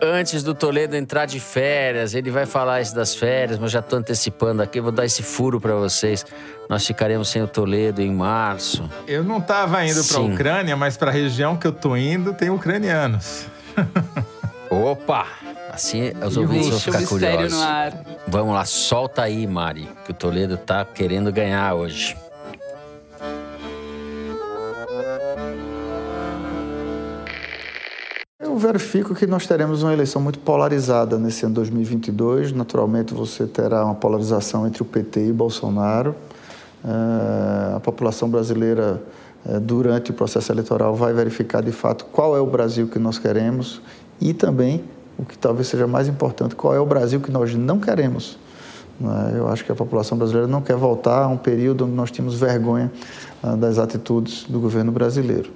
[0.00, 3.96] Antes do Toledo entrar de férias, ele vai falar isso das férias, mas já tô
[3.96, 6.24] antecipando aqui, vou dar esse furo para vocês.
[6.68, 8.88] Nós ficaremos sem o Toledo em março.
[9.06, 12.50] Eu não tava indo para Ucrânia, mas para a região que eu tô indo tem
[12.50, 13.46] ucranianos.
[14.70, 15.26] Opa!
[15.76, 17.52] Assim os ouvintes vão ficar curiosos.
[17.52, 18.02] No ar.
[18.26, 22.16] Vamos lá, solta aí, Mari, que o Toledo tá querendo ganhar hoje.
[28.40, 32.52] Eu verifico que nós teremos uma eleição muito polarizada nesse ano 2022.
[32.52, 36.16] Naturalmente, você terá uma polarização entre o PT e Bolsonaro.
[36.82, 39.02] Eh, a população brasileira,
[39.46, 43.18] eh, durante o processo eleitoral, vai verificar de fato qual é o Brasil que nós
[43.18, 43.82] queremos
[44.18, 44.82] e também
[45.18, 48.38] o que talvez seja mais importante, qual é o Brasil que nós não queremos.
[49.00, 49.38] É?
[49.38, 52.38] Eu acho que a população brasileira não quer voltar a um período onde nós tínhamos
[52.38, 52.90] vergonha
[53.42, 55.50] ah, das atitudes do governo brasileiro.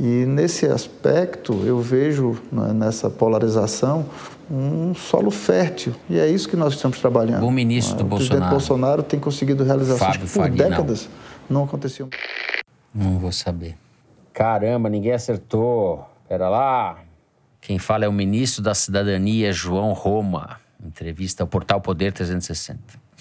[0.00, 4.06] E nesse aspecto, eu vejo né, nessa polarização
[4.50, 5.94] um solo fértil.
[6.08, 7.46] E é isso que nós estamos trabalhando.
[7.46, 8.24] O ministro do o Bolsonaro.
[8.24, 11.08] O presidente Bolsonaro tem conseguido realizações Fábio que por décadas
[11.48, 11.60] não.
[11.60, 12.08] não aconteciam.
[12.94, 13.76] Não vou saber.
[14.32, 16.04] Caramba, ninguém acertou.
[16.28, 16.98] Pera lá.
[17.62, 20.60] Quem fala é o ministro da Cidadania, João Roma.
[20.84, 22.78] Entrevista ao portal Poder 360.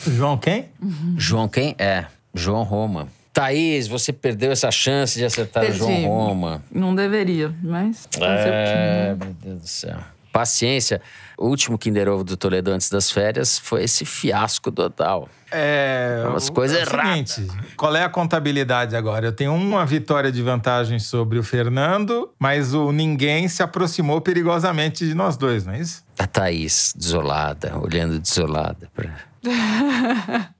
[0.07, 0.65] João quem?
[0.81, 1.15] Uhum.
[1.15, 1.75] João quem?
[1.77, 3.07] É, João Roma.
[3.31, 5.79] Thaís, você perdeu essa chance de acertar Perdi.
[5.79, 6.63] o João Roma.
[6.71, 8.09] Não deveria, mas.
[8.19, 9.99] É, meu Deus do céu.
[10.31, 11.01] Paciência.
[11.37, 15.27] O último Kinder Ovo do Toledo antes das férias foi esse fiasco total.
[15.51, 16.23] É.
[16.27, 17.31] Umas coisas é erradas.
[17.31, 19.27] Seguinte, qual é a contabilidade agora?
[19.27, 25.05] Eu tenho uma vitória de vantagem sobre o Fernando, mas o ninguém se aproximou perigosamente
[25.05, 26.03] de nós dois, não é isso?
[26.17, 28.89] A Thaís, desolada, olhando desolada.
[28.95, 29.09] Pra...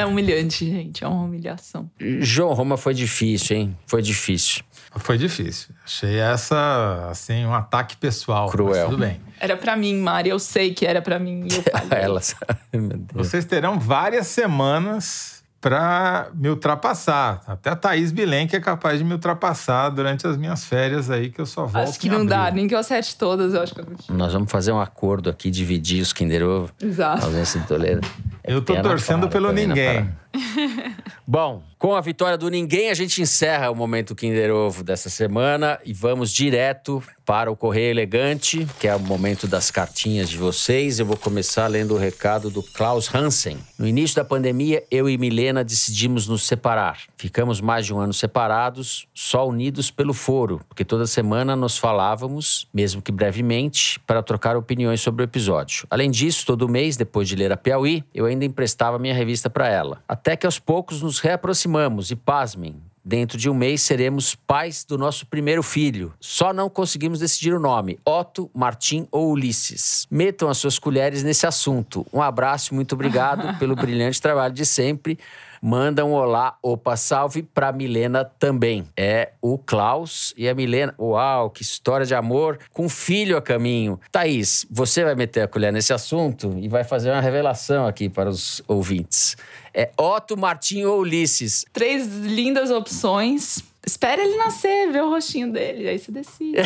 [0.00, 1.04] É humilhante, gente.
[1.04, 1.90] É uma humilhação.
[1.98, 3.76] João Roma foi difícil, hein?
[3.86, 4.62] Foi difícil.
[4.96, 5.74] Foi difícil.
[5.84, 8.48] Achei essa, assim, um ataque pessoal.
[8.48, 8.86] Cruel.
[8.90, 9.20] tudo bem.
[9.38, 10.30] Era para mim, Mari.
[10.30, 11.46] Eu sei que era para mim.
[11.50, 12.04] E eu falei.
[12.04, 13.28] Ela sabe, meu Deus.
[13.28, 17.42] Vocês terão várias semanas para me ultrapassar.
[17.46, 21.30] Até a Thaís Bilen, que é capaz de me ultrapassar durante as minhas férias aí,
[21.30, 22.54] que eu só volto Acho que em não dá, abril.
[22.56, 23.86] nem que eu acerte todas, eu acho que eu.
[24.08, 26.72] Nós vamos fazer um acordo aqui, dividir os Kinder Ovo.
[26.82, 27.26] Exato.
[27.26, 28.00] Ausência de Toledo.
[28.44, 30.10] Eu tô torcendo pelo ninguém.
[31.26, 35.78] Bom, com a vitória do ninguém, a gente encerra o momento Kinder Ovo dessa semana
[35.84, 40.98] e vamos direto para o Correio Elegante, que é o momento das cartinhas de vocês.
[40.98, 43.56] Eu vou começar lendo o recado do Klaus Hansen.
[43.78, 46.98] No início da pandemia, eu e Milena decidimos nos separar.
[47.16, 52.66] Ficamos mais de um ano separados, só unidos pelo foro, porque toda semana nos falávamos,
[52.74, 55.86] mesmo que brevemente, para trocar opiniões sobre o episódio.
[55.88, 59.68] Além disso, todo mês, depois de ler a Piauí, eu ainda emprestava minha revista para
[59.68, 60.02] ela.
[60.20, 64.98] Até que aos poucos nos reaproximamos e, pasmem, Dentro de um mês seremos pais do
[64.98, 66.12] nosso primeiro filho.
[66.20, 70.06] Só não conseguimos decidir o nome: Otto, Martim ou Ulisses.
[70.10, 72.06] Metam as suas colheres nesse assunto.
[72.12, 75.18] Um abraço e muito obrigado pelo brilhante trabalho de sempre.
[75.62, 78.86] Manda um olá, opa, salve pra Milena também.
[78.96, 80.94] É o Klaus e a Milena.
[80.98, 84.00] Uau, que história de amor com filho a caminho.
[84.10, 88.30] Thaís, você vai meter a colher nesse assunto e vai fazer uma revelação aqui para
[88.30, 89.36] os ouvintes.
[89.74, 91.66] É Otto, Martim ou Ulisses?
[91.72, 93.62] Três lindas opções.
[93.86, 96.56] Espera ele nascer, ver o rostinho dele, aí você decide.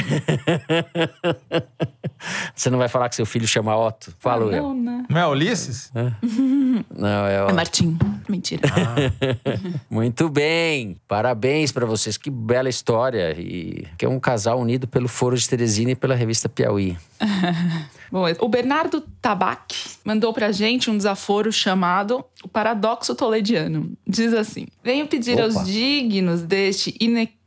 [2.54, 4.14] Você não vai falar que seu filho chama Otto?
[4.18, 4.62] Falo Ah, eu.
[4.62, 5.04] não, né?
[5.10, 5.92] Não é Ulisses?
[6.96, 7.52] Não, é É.
[7.52, 7.98] Martim.
[8.28, 8.62] Mentira.
[9.90, 10.96] Muito bem.
[11.06, 12.16] Parabéns pra vocês.
[12.16, 13.32] Que bela história.
[13.38, 16.96] E que é um casal unido pelo Foro de Teresina e pela revista Piauí.
[18.10, 23.90] Bom, o Bernardo Tabac mandou pra gente um desaforo chamado O Paradoxo Tolediano.
[24.06, 25.44] Diz assim: Venho pedir Opa.
[25.44, 27.43] aos dignos deste inequívoco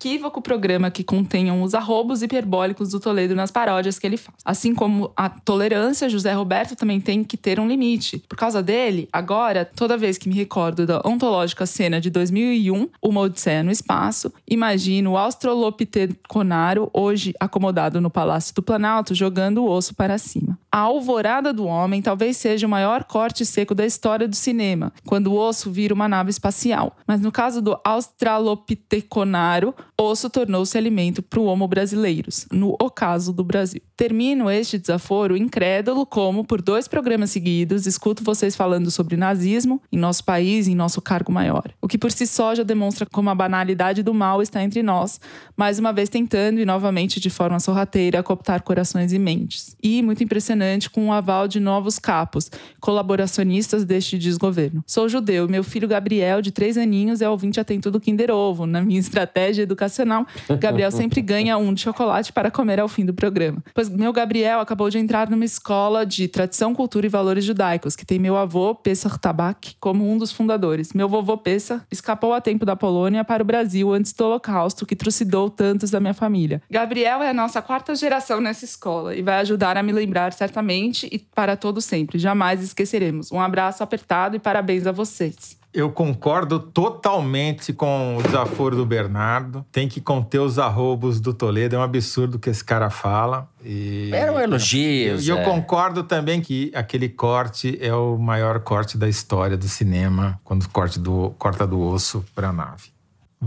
[0.47, 4.37] programa que contenham os arrobos hiperbólicos do Toledo nas paródias que ele faz.
[4.45, 8.23] Assim como a tolerância, José Roberto também tem que ter um limite.
[8.29, 13.21] Por causa dele, agora, toda vez que me recordo da ontológica cena de 2001, Uma
[13.21, 19.93] Odisseia no Espaço, imagino o Australopiteconaro, hoje acomodado no Palácio do Planalto, jogando o osso
[19.93, 20.57] para cima.
[20.71, 25.27] A Alvorada do Homem talvez seja o maior corte seco da história do cinema, quando
[25.27, 26.95] o osso vira uma nave espacial.
[27.07, 33.43] Mas no caso do Australopiteconaro, osso tornou-se alimento para o Homo brasileiros, no ocaso do
[33.43, 33.81] Brasil.
[33.95, 39.97] Termino este desaforo incrédulo como, por dois programas seguidos, escuto vocês falando sobre nazismo em
[39.97, 41.73] nosso país e em nosso cargo maior.
[41.81, 45.19] O que por si só já demonstra como a banalidade do mal está entre nós,
[45.55, 49.75] mais uma vez tentando e novamente de forma sorrateira cooptar corações e mentes.
[49.81, 54.83] E muito impressionante com o aval de novos capos, colaboracionistas deste desgoverno.
[54.85, 58.65] Sou judeu meu filho Gabriel, de três aninhos, é ouvinte atento do Kinder Ovo.
[58.65, 60.27] Na minha estratégia educacional,
[60.59, 63.63] Gabriel sempre ganha um de chocolate para comer ao fim do programa.
[63.73, 68.05] Pois meu Gabriel acabou de entrar numa escola de tradição, cultura e valores judaicos, que
[68.05, 70.93] tem meu avô, Pesach Tabak, como um dos fundadores.
[70.93, 74.95] Meu vovô Pesach escapou a tempo da Polônia para o Brasil antes do Holocausto, que
[74.95, 76.61] trucidou tantos da minha família.
[76.69, 81.07] Gabriel é a nossa quarta geração nessa escola e vai ajudar a me lembrar certamente
[81.11, 82.19] e para todo sempre.
[82.19, 83.31] Jamais esqueceremos.
[83.31, 85.57] Um abraço apertado e parabéns a vocês.
[85.77, 89.63] Eu concordo totalmente com o desaforo do Bernardo.
[89.71, 91.75] Tem que conter os arrobos do Toledo.
[91.75, 93.47] É um absurdo o que esse cara fala.
[93.63, 94.09] E...
[94.11, 95.19] Era um elogio.
[95.19, 95.43] E eu Zé.
[95.43, 100.99] concordo também que aquele corte é o maior corte da história do cinema, quando corte
[100.99, 102.96] do, corta do osso para a nave.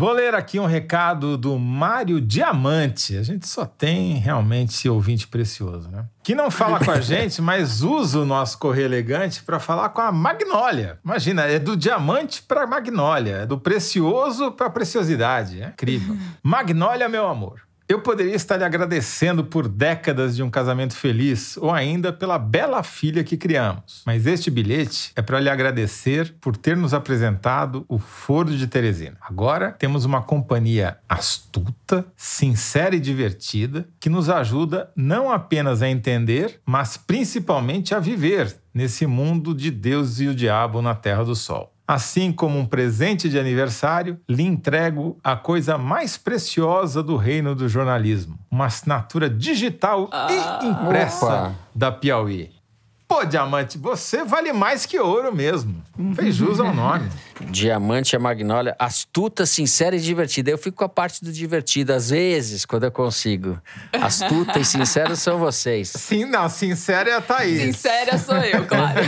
[0.01, 3.19] Vou ler aqui um recado do Mário Diamante.
[3.19, 6.07] A gente só tem realmente ouvinte precioso, né?
[6.23, 10.01] Que não fala com a gente, mas usa o nosso correio elegante para falar com
[10.01, 10.99] a Magnólia.
[11.05, 15.61] Imagina, é do diamante para Magnólia, é do precioso para preciosidade.
[15.61, 16.17] É incrível.
[16.43, 17.61] Magnólia, meu amor.
[17.91, 22.85] Eu poderia estar lhe agradecendo por décadas de um casamento feliz ou ainda pela bela
[22.85, 24.05] filha que criamos.
[24.07, 29.17] Mas este bilhete é para lhe agradecer por ter nos apresentado o Foro de Teresina.
[29.21, 36.61] Agora temos uma companhia astuta, sincera e divertida que nos ajuda não apenas a entender,
[36.65, 41.75] mas principalmente a viver nesse mundo de Deus e o diabo na Terra do Sol.
[41.91, 47.69] Assim como um presente de aniversário, lhe entrego a coisa mais preciosa do reino do
[47.69, 51.55] jornalismo: uma assinatura digital e impressa Opa.
[51.75, 52.60] da Piauí.
[53.11, 55.83] Pô, Diamante, você vale mais que ouro mesmo.
[56.15, 57.11] Fez jus ao nome.
[57.51, 60.49] Diamante é magnólia, astuta, sincera e divertida.
[60.49, 63.61] Eu fico com a parte do divertido, às vezes, quando eu consigo.
[63.93, 65.89] Astuta e sincera são vocês.
[65.99, 67.61] Sim, não, sincera é a Thaís.
[67.63, 69.01] Sincera sou eu, claro.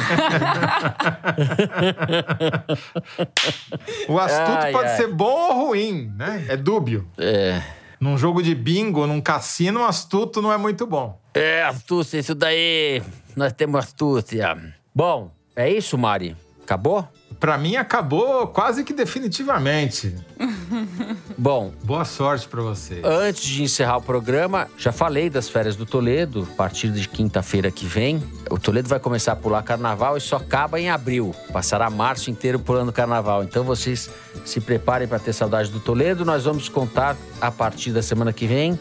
[4.08, 4.96] o astuto Ai, pode ai.
[4.96, 6.44] ser bom ou ruim, né?
[6.48, 7.06] É dúbio.
[7.16, 7.62] É.
[8.02, 11.20] Num jogo de bingo, num cassino, astuto não é muito bom.
[11.32, 13.00] É, astúcia, isso daí.
[13.36, 14.58] Nós temos astúcia.
[14.92, 16.36] Bom, é isso, Mari?
[16.64, 17.06] Acabou?
[17.42, 20.14] Pra mim, acabou quase que definitivamente.
[21.36, 23.04] Bom, Boa sorte pra vocês.
[23.04, 27.68] Antes de encerrar o programa, já falei das férias do Toledo, a partir de quinta-feira
[27.68, 28.22] que vem.
[28.48, 31.34] O Toledo vai começar a pular carnaval e só acaba em abril.
[31.52, 33.42] Passará março inteiro pulando carnaval.
[33.42, 34.08] Então vocês
[34.44, 36.24] se preparem para ter saudade do Toledo.
[36.24, 38.78] Nós vamos contar a partir da semana que vem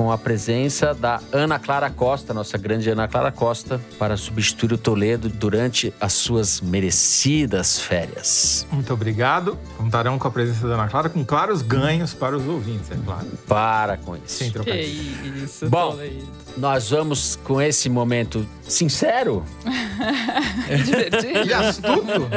[0.00, 4.78] com a presença da Ana Clara Costa, nossa grande Ana Clara Costa, para substituir o
[4.78, 8.66] Toledo durante as suas merecidas férias.
[8.72, 9.58] Muito obrigado.
[9.76, 13.26] Contarão com a presença da Ana Clara, com claros ganhos para os ouvintes, é claro.
[13.46, 14.22] Para com isso.
[14.38, 15.44] Sem que trocadilho.
[15.44, 15.90] isso, Bom.
[15.90, 16.26] Toledo.
[16.56, 19.44] Nós vamos com esse momento sincero
[20.82, 21.46] Divertido.
[21.46, 22.28] E astuto?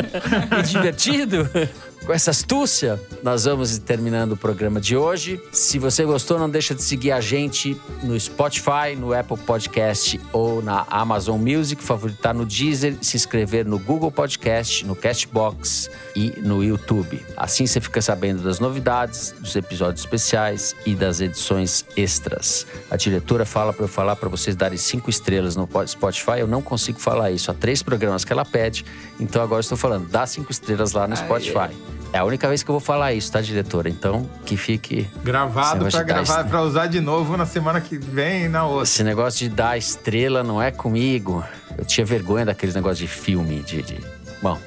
[0.60, 1.50] e divertido.
[2.06, 5.42] Com essa astúcia, nós vamos terminando o programa de hoje.
[5.54, 10.62] Se você gostou, não deixa de seguir a gente no Spotify, no Apple Podcast ou
[10.62, 16.62] na Amazon Music, favoritar no Deezer, se inscrever no Google Podcast, no Castbox e no
[16.62, 17.26] YouTube.
[17.38, 22.68] Assim você fica sabendo das novidades, dos episódios especiais e das edições extras.
[22.92, 26.40] A diretora fala para eu falar para vocês darem cinco estrelas no Spotify.
[26.40, 27.50] Eu não consigo falar isso.
[27.50, 28.84] Há três programas que ela pede,
[29.18, 31.93] então agora eu estou falando, dá cinco estrelas lá no Spotify.
[32.14, 33.90] É a única vez que eu vou falar isso, tá, diretora?
[33.90, 35.10] Então, que fique.
[35.24, 38.84] Gravado pra gravar, est- pra usar de novo na semana que vem e na outra.
[38.84, 41.44] Esse negócio de dar estrela não é comigo.
[41.76, 43.82] Eu tinha vergonha daqueles negócios de filme, de.
[43.82, 44.00] de-
[44.44, 44.60] Bom,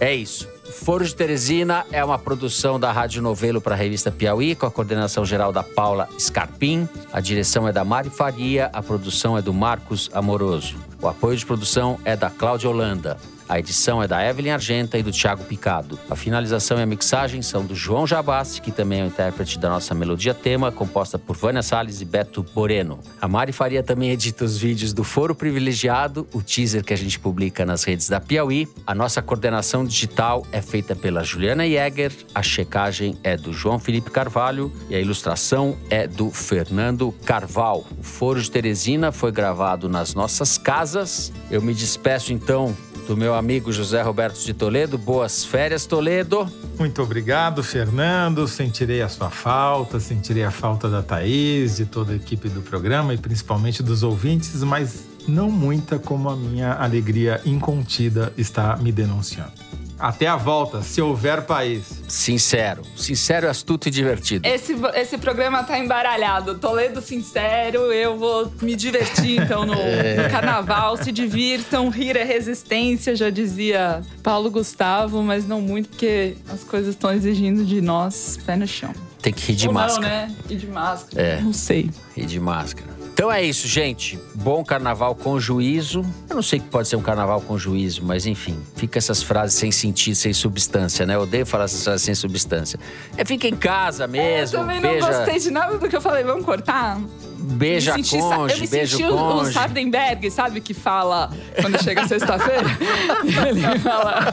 [0.00, 0.48] é isso.
[0.72, 4.70] Foro de Teresina é uma produção da Rádio Novelo para a revista Piauí, com a
[4.70, 6.88] coordenação geral da Paula Scarpim.
[7.12, 10.76] A direção é da Mari Faria, a produção é do Marcos Amoroso.
[11.02, 13.18] O apoio de produção é da Cláudia Holanda.
[13.48, 15.98] A edição é da Evelyn Argenta e do Thiago Picado.
[16.10, 19.70] A finalização e a mixagem são do João Jabassi, que também é o intérprete da
[19.70, 22.98] nossa melodia tema, composta por Vânia Salles e Beto Moreno.
[23.18, 27.18] A Mari Faria também edita os vídeos do Foro Privilegiado, o teaser que a gente
[27.18, 28.68] publica nas redes da Piauí.
[28.86, 34.10] A nossa coordenação digital é feita pela Juliana Jäger, a checagem é do João Felipe
[34.10, 37.86] Carvalho e a ilustração é do Fernando Carval.
[37.98, 41.32] O Foro de Teresina foi gravado nas nossas casas.
[41.50, 42.76] Eu me despeço então
[43.08, 44.98] do meu amigo José Roberto de Toledo.
[44.98, 46.46] Boas férias, Toledo.
[46.78, 48.46] Muito obrigado, Fernando.
[48.46, 53.14] Sentirei a sua falta, sentirei a falta da Thaís, de toda a equipe do programa
[53.14, 59.67] e principalmente dos ouvintes, mas não muita como a minha alegria incontida está me denunciando.
[59.98, 62.02] Até a volta, se houver país.
[62.08, 64.46] Sincero, sincero, astuto e divertido.
[64.46, 66.56] Esse, esse programa tá embaralhado.
[66.58, 70.96] Toledo sincero, eu vou me divertir então no, no carnaval.
[70.96, 76.90] Se divirtam, rir é resistência, já dizia Paulo Gustavo, mas não muito, porque as coisas
[76.90, 78.94] estão exigindo de nós pé no chão.
[79.20, 80.08] Tem que rir de Ou máscara.
[80.08, 80.36] Não, né?
[80.48, 81.22] E de máscara.
[81.22, 81.40] É.
[81.40, 81.90] Não sei.
[82.16, 82.97] Rir de máscara.
[83.18, 84.16] Então é isso, gente.
[84.32, 86.04] Bom carnaval com juízo.
[86.30, 89.24] Eu não sei o que pode ser um carnaval com juízo, mas enfim, fica essas
[89.24, 91.16] frases sem sentido, sem substância, né?
[91.16, 92.78] Eu odeio falar essas frases sem substância.
[93.16, 96.00] É fica em casa mesmo, eu também não beija, gostei de nada do que eu
[96.00, 96.22] falei.
[96.22, 97.00] Vamos cortar?
[97.38, 99.52] beija me senti, conge, eu me beijo senti o, o conge.
[99.52, 100.60] Sardenberg, sabe?
[100.60, 102.68] Que fala quando chega sexta-feira.
[103.48, 104.32] Ele fala.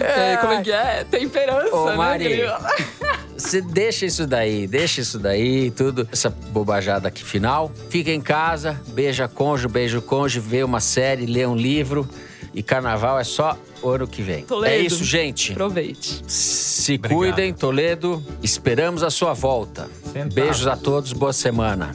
[0.00, 1.04] É, como é que é?
[1.04, 1.96] Temperança, Ô, né?
[1.96, 2.42] Mari.
[3.38, 7.70] Você deixa isso daí, deixa isso daí, tudo, essa bobajada aqui final.
[7.88, 12.06] Fica em casa, beija cônjuge, beijo cônjuge, vê uma série, lê um livro.
[12.52, 14.42] E carnaval é só ano que vem.
[14.42, 14.74] Toledo.
[14.74, 15.52] É isso, gente.
[15.52, 16.22] Aproveite.
[16.26, 17.16] Se Obrigado.
[17.16, 18.24] cuidem, Toledo.
[18.42, 19.88] Esperamos a sua volta.
[20.12, 20.34] Sentado.
[20.34, 21.92] Beijos a todos, boa semana.